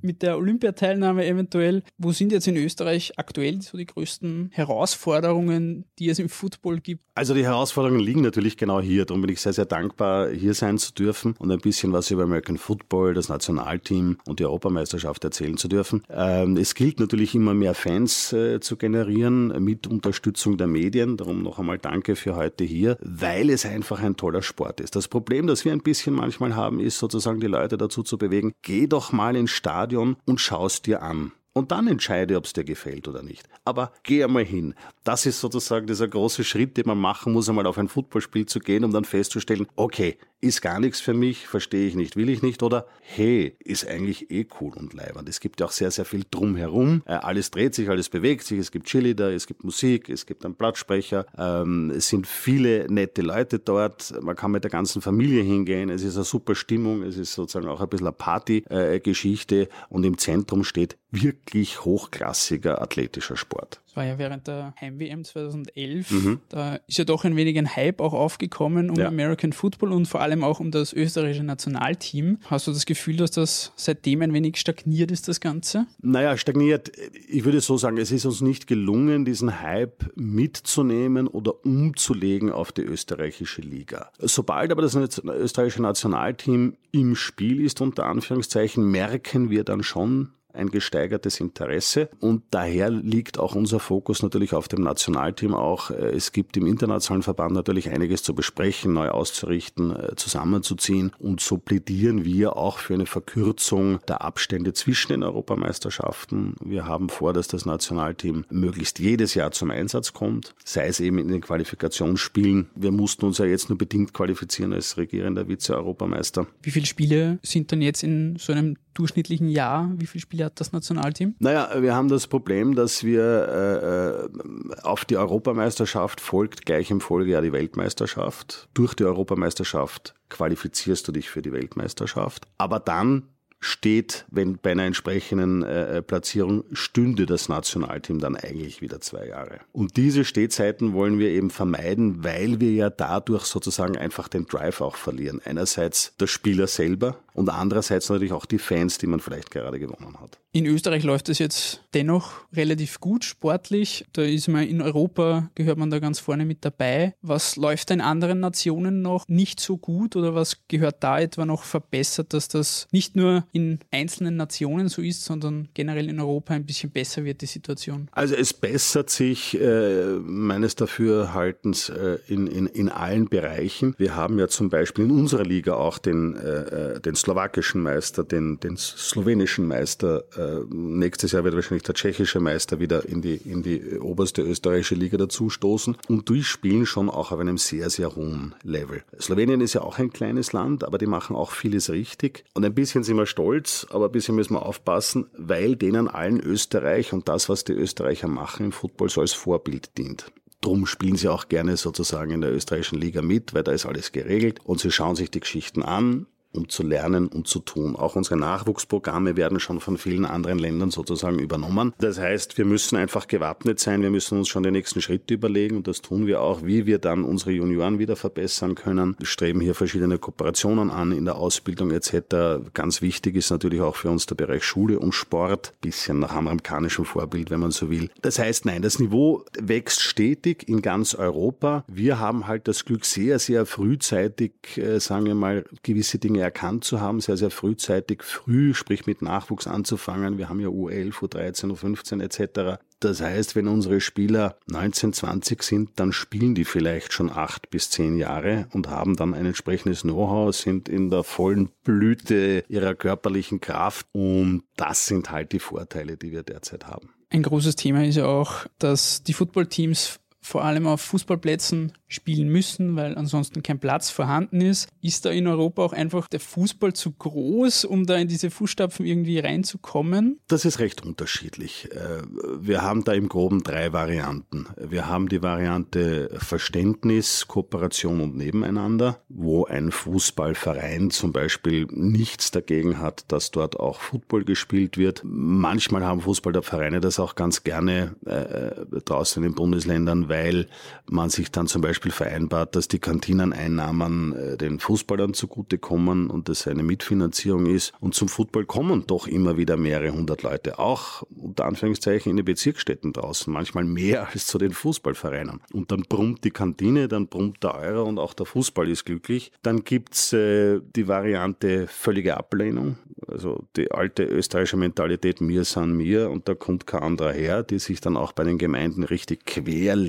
mit 0.00 0.22
der 0.22 0.38
Olympiateilnahme 0.38 1.26
eventuell. 1.26 1.82
Wo 1.98 2.12
sind 2.12 2.30
jetzt 2.30 2.46
in 2.46 2.56
Österreich 2.56 3.12
aktuell 3.16 3.60
so 3.60 3.76
die 3.76 3.86
größten 3.86 4.50
Herausforderungen, 4.52 5.84
die 5.98 6.08
es 6.08 6.18
im 6.18 6.28
Football 6.28 6.80
gibt? 6.80 7.02
Also 7.14 7.34
die 7.34 7.44
Herausforderungen 7.44 8.00
liegen 8.00 8.22
natürlich 8.22 8.56
genau 8.56 8.80
hier. 8.80 9.04
Darum 9.04 9.22
bin 9.22 9.32
ich 9.32 9.40
sehr, 9.40 9.52
sehr 9.52 9.64
dankbar, 9.64 10.30
hier 10.30 10.54
sein 10.54 10.78
zu 10.78 10.92
dürfen 10.92 11.34
und 11.38 11.50
ein 11.50 11.58
bisschen 11.58 11.92
was 11.92 12.10
über 12.10 12.22
American 12.22 12.56
Football, 12.56 13.14
das 13.14 13.28
Nationalteam 13.28 14.18
und 14.26 14.38
die 14.38 14.44
Europameisterschaft 14.44 15.24
erzählen 15.24 15.56
zu 15.56 15.66
dürfen. 15.66 16.04
Ähm, 16.08 16.56
es 16.56 16.74
gilt 16.74 17.00
natürlich 17.00 17.34
immer 17.34 17.54
mehr 17.54 17.74
Fans 17.74 18.32
äh, 18.32 18.60
zu 18.60 18.76
generieren 18.76 19.48
mit 19.64 19.88
Unterstützung 19.88 20.56
der 20.56 20.68
Medien. 20.68 21.16
Darum 21.16 21.42
noch 21.42 21.58
einmal 21.58 21.78
danke 21.78 22.14
für 22.14 22.36
heute 22.36 22.62
hier, 22.62 22.96
weil 23.00 23.50
es 23.50 23.66
einfach 23.66 24.00
ein 24.00 24.16
toller 24.16 24.42
Sport 24.42 24.80
ist. 24.80 24.94
Das 24.94 25.08
Problem, 25.08 25.48
das 25.48 25.64
wir 25.64 25.72
ein 25.72 25.82
bisschen 25.82 26.14
mal 26.14 26.27
manchmal 26.28 26.56
haben, 26.56 26.80
ist 26.80 26.98
sozusagen 26.98 27.40
die 27.40 27.46
Leute 27.46 27.76
dazu 27.76 28.02
zu 28.02 28.18
bewegen, 28.18 28.52
geh 28.62 28.86
doch 28.86 29.12
mal 29.12 29.36
ins 29.36 29.50
Stadion 29.50 30.16
und 30.26 30.40
schaust 30.40 30.86
dir 30.86 31.02
an. 31.02 31.32
Und 31.58 31.72
dann 31.72 31.88
entscheide, 31.88 32.36
ob 32.36 32.44
es 32.44 32.52
dir 32.52 32.62
gefällt 32.62 33.08
oder 33.08 33.20
nicht. 33.20 33.48
Aber 33.64 33.92
geh 34.04 34.22
einmal 34.22 34.44
hin. 34.44 34.74
Das 35.02 35.26
ist 35.26 35.40
sozusagen 35.40 35.88
dieser 35.88 36.06
große 36.06 36.44
Schritt, 36.44 36.76
den 36.76 36.86
man 36.86 36.98
machen 36.98 37.32
muss, 37.32 37.48
einmal 37.48 37.66
auf 37.66 37.78
ein 37.78 37.88
Footballspiel 37.88 38.46
zu 38.46 38.60
gehen, 38.60 38.84
um 38.84 38.92
dann 38.92 39.04
festzustellen, 39.04 39.66
okay, 39.74 40.18
ist 40.40 40.62
gar 40.62 40.78
nichts 40.78 41.00
für 41.00 41.14
mich, 41.14 41.48
verstehe 41.48 41.88
ich 41.88 41.96
nicht, 41.96 42.14
will 42.14 42.28
ich 42.28 42.42
nicht 42.42 42.62
oder 42.62 42.86
hey, 43.00 43.56
ist 43.58 43.88
eigentlich 43.88 44.30
eh 44.30 44.46
cool 44.60 44.72
und 44.76 44.94
leibend. 44.94 45.28
Es 45.28 45.40
gibt 45.40 45.58
ja 45.58 45.66
auch 45.66 45.72
sehr, 45.72 45.90
sehr 45.90 46.04
viel 46.04 46.22
drumherum. 46.30 47.02
Äh, 47.06 47.14
alles 47.14 47.50
dreht 47.50 47.74
sich, 47.74 47.90
alles 47.90 48.08
bewegt 48.08 48.44
sich, 48.44 48.60
es 48.60 48.70
gibt 48.70 48.86
Cheerleader, 48.86 49.32
es 49.32 49.48
gibt 49.48 49.64
Musik, 49.64 50.08
es 50.08 50.26
gibt 50.26 50.44
einen 50.44 50.54
Plattsprecher, 50.54 51.26
ähm, 51.36 51.90
es 51.90 52.08
sind 52.08 52.26
viele 52.26 52.86
nette 52.88 53.22
Leute 53.22 53.58
dort, 53.58 54.14
man 54.22 54.36
kann 54.36 54.52
mit 54.52 54.62
der 54.62 54.70
ganzen 54.70 55.02
Familie 55.02 55.42
hingehen, 55.42 55.90
es 55.90 56.04
ist 56.04 56.14
eine 56.14 56.24
super 56.24 56.54
Stimmung, 56.54 57.02
es 57.02 57.16
ist 57.16 57.32
sozusagen 57.32 57.66
auch 57.66 57.80
ein 57.80 57.88
bisschen 57.88 58.06
eine 58.06 58.12
Partygeschichte 58.12 59.68
und 59.88 60.04
im 60.04 60.18
Zentrum 60.18 60.62
steht 60.62 60.96
wirklich 61.10 61.84
hochklassiger 61.84 62.82
athletischer 62.82 63.36
Sport. 63.36 63.80
Das 63.86 63.96
war 63.96 64.04
ja 64.04 64.18
während 64.18 64.46
der 64.46 64.74
Heim-WM 64.78 65.24
2011. 65.24 66.10
Mhm. 66.10 66.40
Da 66.50 66.76
ist 66.86 66.98
ja 66.98 67.04
doch 67.04 67.24
ein 67.24 67.36
wenig 67.36 67.56
ein 67.56 67.74
Hype 67.74 68.00
auch 68.00 68.12
aufgekommen 68.12 68.90
um 68.90 68.96
ja. 68.96 69.08
American 69.08 69.54
Football 69.54 69.92
und 69.92 70.06
vor 70.06 70.20
allem 70.20 70.44
auch 70.44 70.60
um 70.60 70.70
das 70.70 70.92
österreichische 70.92 71.44
Nationalteam. 71.44 72.38
Hast 72.44 72.66
du 72.66 72.72
das 72.72 72.84
Gefühl, 72.84 73.16
dass 73.16 73.30
das 73.30 73.72
seitdem 73.76 74.20
ein 74.20 74.34
wenig 74.34 74.58
stagniert 74.58 75.10
ist, 75.10 75.28
das 75.28 75.40
Ganze? 75.40 75.86
Naja, 76.02 76.36
stagniert. 76.36 76.92
Ich 77.28 77.44
würde 77.44 77.60
so 77.60 77.78
sagen, 77.78 77.96
es 77.96 78.12
ist 78.12 78.26
uns 78.26 78.42
nicht 78.42 78.66
gelungen, 78.66 79.24
diesen 79.24 79.62
Hype 79.62 80.12
mitzunehmen 80.14 81.26
oder 81.26 81.64
umzulegen 81.64 82.52
auf 82.52 82.72
die 82.72 82.82
österreichische 82.82 83.62
Liga. 83.62 84.10
Sobald 84.18 84.70
aber 84.70 84.82
das 84.82 84.94
österreichische 84.94 85.82
Nationalteam 85.82 86.76
im 86.92 87.16
Spiel 87.16 87.60
ist, 87.62 87.80
unter 87.80 88.04
Anführungszeichen, 88.06 88.84
merken 88.84 89.48
wir 89.48 89.64
dann 89.64 89.82
schon, 89.82 90.32
ein 90.58 90.70
gesteigertes 90.70 91.40
Interesse 91.40 92.08
und 92.20 92.42
daher 92.50 92.90
liegt 92.90 93.38
auch 93.38 93.54
unser 93.54 93.80
Fokus 93.80 94.22
natürlich 94.22 94.54
auf 94.54 94.68
dem 94.68 94.82
Nationalteam 94.82 95.54
auch. 95.54 95.90
Äh, 95.90 96.10
es 96.10 96.32
gibt 96.32 96.56
im 96.56 96.66
internationalen 96.66 97.22
Verband 97.22 97.54
natürlich 97.54 97.90
einiges 97.90 98.22
zu 98.22 98.34
besprechen, 98.34 98.92
neu 98.92 99.08
auszurichten, 99.08 99.94
äh, 99.94 100.16
zusammenzuziehen 100.16 101.12
und 101.18 101.40
so 101.40 101.58
plädieren 101.58 102.24
wir 102.24 102.56
auch 102.56 102.78
für 102.78 102.94
eine 102.94 103.06
Verkürzung 103.06 104.00
der 104.06 104.22
Abstände 104.22 104.72
zwischen 104.72 105.12
den 105.12 105.22
Europameisterschaften. 105.22 106.54
Wir 106.64 106.86
haben 106.86 107.08
vor, 107.08 107.32
dass 107.32 107.48
das 107.48 107.66
Nationalteam 107.66 108.44
möglichst 108.50 108.98
jedes 108.98 109.34
Jahr 109.34 109.52
zum 109.52 109.70
Einsatz 109.70 110.12
kommt, 110.12 110.54
sei 110.64 110.86
es 110.86 111.00
eben 111.00 111.18
in 111.18 111.28
den 111.28 111.40
Qualifikationsspielen. 111.40 112.68
Wir 112.74 112.92
mussten 112.92 113.24
uns 113.24 113.38
ja 113.38 113.44
jetzt 113.44 113.68
nur 113.68 113.78
bedingt 113.78 114.12
qualifizieren 114.12 114.72
als 114.72 114.96
regierender 114.96 115.48
Vize-Europameister. 115.48 116.46
Wie 116.62 116.70
viele 116.70 116.86
Spiele 116.86 117.38
sind 117.42 117.72
dann 117.72 117.82
jetzt 117.82 118.02
in 118.02 118.36
so 118.36 118.52
einem 118.52 118.76
durchschnittlichen 118.98 119.48
Jahr? 119.48 119.90
Wie 119.96 120.06
viele 120.06 120.22
Spiele 120.22 120.44
hat 120.46 120.60
das 120.60 120.72
Nationalteam? 120.72 121.34
Naja, 121.38 121.70
wir 121.80 121.94
haben 121.94 122.08
das 122.08 122.26
Problem, 122.26 122.74
dass 122.74 123.04
wir 123.04 123.22
äh, 123.22 124.76
äh, 124.76 124.82
auf 124.82 125.04
die 125.04 125.16
Europameisterschaft 125.16 126.20
folgt 126.20 126.66
gleich 126.66 126.90
im 126.90 127.00
Folgejahr 127.00 127.42
die 127.42 127.52
Weltmeisterschaft. 127.52 128.68
Durch 128.74 128.94
die 128.94 129.04
Europameisterschaft 129.04 130.14
qualifizierst 130.28 131.06
du 131.06 131.12
dich 131.12 131.30
für 131.30 131.42
die 131.42 131.52
Weltmeisterschaft. 131.52 132.48
Aber 132.58 132.80
dann 132.80 133.28
steht, 133.60 134.24
wenn 134.30 134.58
bei 134.58 134.72
einer 134.72 134.84
entsprechenden 134.84 135.62
äh, 135.62 136.02
Platzierung 136.02 136.64
stünde 136.72 137.26
das 137.26 137.48
Nationalteam 137.48 138.20
dann 138.20 138.36
eigentlich 138.36 138.80
wieder 138.80 139.00
zwei 139.00 139.26
Jahre. 139.26 139.60
Und 139.72 139.96
diese 139.96 140.24
Stehzeiten 140.24 140.92
wollen 140.92 141.18
wir 141.18 141.30
eben 141.30 141.50
vermeiden, 141.50 142.22
weil 142.22 142.60
wir 142.60 142.72
ja 142.72 142.90
dadurch 142.90 143.44
sozusagen 143.44 143.96
einfach 143.96 144.28
den 144.28 144.46
Drive 144.46 144.80
auch 144.80 144.96
verlieren. 144.96 145.40
Einerseits 145.44 146.14
der 146.20 146.28
Spieler 146.28 146.66
selber, 146.66 147.16
und 147.38 147.50
andererseits 147.50 148.08
natürlich 148.08 148.32
auch 148.32 148.46
die 148.46 148.58
Fans, 148.58 148.98
die 148.98 149.06
man 149.06 149.20
vielleicht 149.20 149.52
gerade 149.52 149.78
gewonnen 149.78 150.20
hat. 150.20 150.40
In 150.58 150.66
Österreich 150.66 151.04
läuft 151.04 151.28
es 151.28 151.38
jetzt 151.38 151.84
dennoch 151.94 152.32
relativ 152.52 152.98
gut 152.98 153.24
sportlich. 153.24 154.04
Da 154.12 154.22
ist 154.22 154.48
man 154.48 154.66
in 154.66 154.82
Europa, 154.82 155.52
gehört 155.54 155.78
man 155.78 155.88
da 155.88 156.00
ganz 156.00 156.18
vorne 156.18 156.44
mit 156.44 156.64
dabei. 156.64 157.14
Was 157.22 157.54
läuft 157.54 157.92
in 157.92 158.00
anderen 158.00 158.40
Nationen 158.40 159.00
noch 159.00 159.24
nicht 159.28 159.60
so 159.60 159.76
gut 159.76 160.16
oder 160.16 160.34
was 160.34 160.66
gehört 160.66 161.04
da 161.04 161.20
etwa 161.20 161.46
noch 161.46 161.62
verbessert, 161.62 162.32
dass 162.32 162.48
das 162.48 162.88
nicht 162.90 163.14
nur 163.14 163.44
in 163.52 163.78
einzelnen 163.92 164.34
Nationen 164.34 164.88
so 164.88 165.00
ist, 165.00 165.24
sondern 165.24 165.68
generell 165.74 166.08
in 166.08 166.18
Europa 166.18 166.54
ein 166.54 166.66
bisschen 166.66 166.90
besser 166.90 167.24
wird, 167.24 167.40
die 167.40 167.46
Situation? 167.46 168.08
Also 168.10 168.34
es 168.34 168.52
bessert 168.52 169.10
sich 169.10 169.56
äh, 169.60 170.16
meines 170.20 170.74
Dafürhaltens 170.74 171.88
äh, 171.88 172.18
in, 172.26 172.48
in, 172.48 172.66
in 172.66 172.88
allen 172.88 173.28
Bereichen. 173.28 173.94
Wir 173.96 174.16
haben 174.16 174.40
ja 174.40 174.48
zum 174.48 174.70
Beispiel 174.70 175.04
in 175.04 175.12
unserer 175.12 175.44
Liga 175.44 175.74
auch 175.74 175.98
den, 175.98 176.34
äh, 176.34 176.96
äh 176.96 177.00
den 177.00 177.14
slowakischen 177.14 177.80
Meister, 177.80 178.24
den, 178.24 178.58
den 178.58 178.76
slowenischen 178.76 179.64
Meister. 179.64 180.24
Nächstes 180.68 181.32
Jahr 181.32 181.44
wird 181.44 181.54
wahrscheinlich 181.54 181.82
der 181.82 181.94
tschechische 181.94 182.40
Meister 182.40 182.80
wieder 182.80 183.06
in 183.06 183.22
die, 183.22 183.36
in 183.36 183.62
die 183.62 183.98
oberste 183.98 184.42
österreichische 184.42 184.94
Liga 184.94 185.16
dazustoßen. 185.16 185.96
Und 186.08 186.28
die 186.28 186.42
spielen 186.42 186.86
schon 186.86 187.08
auch 187.08 187.32
auf 187.32 187.38
einem 187.38 187.58
sehr, 187.58 187.90
sehr 187.90 188.14
hohen 188.14 188.54
Level. 188.62 189.02
Slowenien 189.20 189.60
ist 189.60 189.74
ja 189.74 189.82
auch 189.82 189.98
ein 189.98 190.10
kleines 190.10 190.52
Land, 190.52 190.84
aber 190.84 190.98
die 190.98 191.06
machen 191.06 191.36
auch 191.36 191.52
vieles 191.52 191.90
richtig. 191.90 192.44
Und 192.54 192.64
ein 192.64 192.74
bisschen 192.74 193.04
sind 193.04 193.16
wir 193.16 193.26
stolz, 193.26 193.86
aber 193.90 194.06
ein 194.06 194.12
bisschen 194.12 194.34
müssen 194.34 194.54
wir 194.54 194.64
aufpassen, 194.64 195.26
weil 195.36 195.76
denen 195.76 196.08
allen 196.08 196.40
Österreich 196.40 197.12
und 197.12 197.28
das, 197.28 197.48
was 197.48 197.64
die 197.64 197.72
Österreicher 197.72 198.28
machen 198.28 198.66
im 198.66 198.72
Football, 198.72 199.08
so 199.08 199.20
als 199.20 199.32
Vorbild 199.32 199.96
dient. 199.98 200.30
Drum 200.60 200.86
spielen 200.86 201.16
sie 201.16 201.28
auch 201.28 201.48
gerne 201.48 201.76
sozusagen 201.76 202.32
in 202.32 202.40
der 202.40 202.52
österreichischen 202.52 202.98
Liga 202.98 203.22
mit, 203.22 203.54
weil 203.54 203.62
da 203.62 203.72
ist 203.72 203.86
alles 203.86 204.10
geregelt 204.10 204.60
und 204.64 204.80
sie 204.80 204.90
schauen 204.90 205.14
sich 205.14 205.30
die 205.30 205.40
Geschichten 205.40 205.82
an 205.82 206.26
um 206.58 206.68
zu 206.68 206.82
lernen 206.82 207.28
und 207.28 207.46
zu 207.46 207.60
tun. 207.60 207.96
Auch 207.96 208.16
unsere 208.16 208.36
Nachwuchsprogramme 208.36 209.36
werden 209.36 209.60
schon 209.60 209.80
von 209.80 209.96
vielen 209.96 210.26
anderen 210.26 210.58
Ländern 210.58 210.90
sozusagen 210.90 211.38
übernommen. 211.38 211.94
Das 211.98 212.18
heißt, 212.18 212.58
wir 212.58 212.64
müssen 212.64 212.96
einfach 212.96 213.26
gewappnet 213.26 213.80
sein, 213.80 214.02
wir 214.02 214.10
müssen 214.10 214.38
uns 214.38 214.48
schon 214.48 214.62
die 214.62 214.70
nächsten 214.70 215.00
Schritte 215.00 215.34
überlegen 215.34 215.76
und 215.76 215.88
das 215.88 216.02
tun 216.02 216.26
wir 216.26 216.42
auch, 216.42 216.64
wie 216.64 216.86
wir 216.86 216.98
dann 216.98 217.24
unsere 217.24 217.52
Junioren 217.52 217.98
wieder 217.98 218.16
verbessern 218.16 218.74
können. 218.74 219.16
Wir 219.18 219.26
streben 219.26 219.60
hier 219.60 219.74
verschiedene 219.74 220.18
Kooperationen 220.18 220.90
an 220.90 221.12
in 221.12 221.24
der 221.24 221.36
Ausbildung 221.36 221.90
etc. 221.90 222.70
Ganz 222.74 223.00
wichtig 223.00 223.36
ist 223.36 223.50
natürlich 223.50 223.80
auch 223.80 223.96
für 223.96 224.10
uns 224.10 224.26
der 224.26 224.34
Bereich 224.34 224.64
Schule 224.64 224.98
und 224.98 225.12
Sport, 225.12 225.72
bisschen 225.80 226.18
nach 226.18 226.34
amerikanischem 226.34 227.04
Vorbild, 227.04 227.50
wenn 227.50 227.60
man 227.60 227.70
so 227.70 227.90
will. 227.90 228.10
Das 228.22 228.38
heißt, 228.38 228.66
nein, 228.66 228.82
das 228.82 228.98
Niveau 228.98 229.44
wächst 229.58 230.02
stetig 230.02 230.68
in 230.68 230.82
ganz 230.82 231.14
Europa. 231.14 231.84
Wir 231.86 232.18
haben 232.18 232.46
halt 232.46 232.68
das 232.68 232.84
Glück, 232.84 233.04
sehr, 233.04 233.38
sehr 233.38 233.66
frühzeitig, 233.66 234.52
äh, 234.76 234.98
sagen 234.98 235.26
wir 235.26 235.34
mal, 235.34 235.64
gewisse 235.82 236.18
Dinge 236.18 236.40
erkannt 236.48 236.82
zu 236.82 237.02
haben, 237.02 237.20
sehr, 237.20 237.36
sehr 237.36 237.50
frühzeitig, 237.50 238.22
früh, 238.22 238.72
sprich 238.72 239.04
mit 239.04 239.20
Nachwuchs 239.20 239.66
anzufangen. 239.66 240.38
Wir 240.38 240.48
haben 240.48 240.60
ja 240.60 240.68
U11, 240.68 241.12
U13, 241.12 241.70
U15 241.70 242.22
etc. 242.22 242.80
Das 243.00 243.20
heißt, 243.20 243.54
wenn 243.54 243.68
unsere 243.68 244.00
Spieler 244.00 244.56
19, 244.66 245.12
20 245.12 245.62
sind, 245.62 245.90
dann 245.96 246.12
spielen 246.12 246.54
die 246.54 246.64
vielleicht 246.64 247.12
schon 247.12 247.30
acht 247.30 247.68
bis 247.68 247.90
zehn 247.90 248.16
Jahre 248.16 248.66
und 248.72 248.88
haben 248.88 249.14
dann 249.14 249.34
ein 249.34 249.44
entsprechendes 249.44 250.02
Know-how, 250.02 250.56
sind 250.56 250.88
in 250.88 251.10
der 251.10 251.22
vollen 251.22 251.68
Blüte 251.84 252.64
ihrer 252.68 252.94
körperlichen 252.94 253.60
Kraft 253.60 254.06
und 254.12 254.62
das 254.76 255.04
sind 255.04 255.30
halt 255.30 255.52
die 255.52 255.60
Vorteile, 255.60 256.16
die 256.16 256.32
wir 256.32 256.44
derzeit 256.44 256.86
haben. 256.86 257.10
Ein 257.28 257.42
großes 257.42 257.76
Thema 257.76 258.06
ist 258.06 258.16
ja 258.16 258.24
auch, 258.24 258.64
dass 258.78 259.22
die 259.22 259.34
Footballteams 259.34 260.18
vor 260.40 260.64
allem 260.64 260.86
auf 260.86 261.00
Fußballplätzen 261.00 261.92
spielen 262.08 262.48
müssen, 262.48 262.96
weil 262.96 263.16
ansonsten 263.16 263.62
kein 263.62 263.78
Platz 263.78 264.10
vorhanden 264.10 264.60
ist. 264.62 264.88
Ist 265.02 265.26
da 265.26 265.30
in 265.30 265.46
Europa 265.46 265.82
auch 265.82 265.92
einfach 265.92 266.26
der 266.28 266.40
Fußball 266.40 266.94
zu 266.94 267.12
groß, 267.12 267.84
um 267.84 268.06
da 268.06 268.16
in 268.16 268.28
diese 268.28 268.50
Fußstapfen 268.50 269.04
irgendwie 269.04 269.38
reinzukommen? 269.38 270.40
Das 270.48 270.64
ist 270.64 270.78
recht 270.78 271.04
unterschiedlich. 271.04 271.88
Äh, 271.92 272.22
wir 272.58 272.82
haben 272.82 273.04
da 273.04 273.12
im 273.12 273.28
Groben 273.28 273.62
drei 273.62 273.92
Varianten. 273.92 274.66
Wir 274.76 275.06
haben 275.06 275.28
die 275.28 275.42
Variante 275.42 276.30
Verständnis, 276.38 277.46
Kooperation 277.46 278.20
und 278.20 278.36
Nebeneinander, 278.36 279.22
wo 279.28 279.66
ein 279.66 279.92
Fußballverein 279.92 281.10
zum 281.10 281.32
Beispiel 281.32 281.86
nichts 281.90 282.50
dagegen 282.50 282.98
hat, 282.98 283.30
dass 283.30 283.50
dort 283.50 283.78
auch 283.78 284.00
Football 284.00 284.44
gespielt 284.44 284.96
wird. 284.96 285.20
Manchmal 285.24 286.04
haben 286.04 286.22
Fußballvereine 286.22 287.00
das 287.00 287.20
auch 287.20 287.34
ganz 287.34 287.64
gerne 287.64 288.16
äh, 288.24 289.00
draußen 289.00 289.42
in 289.42 289.50
den 289.50 289.54
Bundesländern, 289.54 290.27
weil 290.28 290.68
man 291.10 291.30
sich 291.30 291.50
dann 291.50 291.66
zum 291.66 291.82
Beispiel 291.82 292.12
vereinbart, 292.12 292.76
dass 292.76 292.88
die 292.88 292.98
Kantineneinnahmen 292.98 294.34
äh, 294.34 294.56
den 294.56 294.78
Fußballern 294.78 295.34
zugutekommen 295.34 296.30
und 296.30 296.48
das 296.48 296.66
eine 296.66 296.82
Mitfinanzierung 296.82 297.66
ist. 297.66 297.92
Und 298.00 298.14
zum 298.14 298.28
Football 298.28 298.66
kommen 298.66 299.04
doch 299.06 299.26
immer 299.26 299.56
wieder 299.56 299.76
mehrere 299.76 300.12
hundert 300.12 300.42
Leute, 300.42 300.78
auch 300.78 301.22
unter 301.30 301.66
Anführungszeichen 301.66 302.30
in 302.30 302.36
den 302.36 302.44
Bezirksstädten 302.44 303.12
draußen, 303.12 303.52
manchmal 303.52 303.84
mehr 303.84 304.28
als 304.32 304.46
zu 304.46 304.58
den 304.58 304.72
Fußballvereinen. 304.72 305.60
Und 305.72 305.92
dann 305.92 306.02
brummt 306.08 306.44
die 306.44 306.50
Kantine, 306.50 307.08
dann 307.08 307.28
brummt 307.28 307.62
der 307.62 307.74
Euro 307.74 308.04
und 308.04 308.18
auch 308.18 308.34
der 308.34 308.46
Fußball 308.46 308.88
ist 308.88 309.04
glücklich. 309.04 309.52
Dann 309.62 309.84
gibt's 309.84 310.32
äh, 310.32 310.80
die 310.96 311.08
Variante 311.08 311.86
völlige 311.86 312.36
Ablehnung, 312.36 312.98
also 313.26 313.64
die 313.76 313.90
alte 313.90 314.24
österreichische 314.24 314.76
Mentalität, 314.76 315.40
mir 315.40 315.64
san 315.64 315.96
mir 315.96 316.30
und 316.30 316.48
da 316.48 316.54
kommt 316.54 316.86
kein 316.86 317.02
anderer 317.02 317.32
her, 317.32 317.62
die 317.62 317.78
sich 317.78 318.00
dann 318.00 318.16
auch 318.16 318.32
bei 318.32 318.44
den 318.44 318.58
Gemeinden 318.58 319.04
richtig 319.04 319.44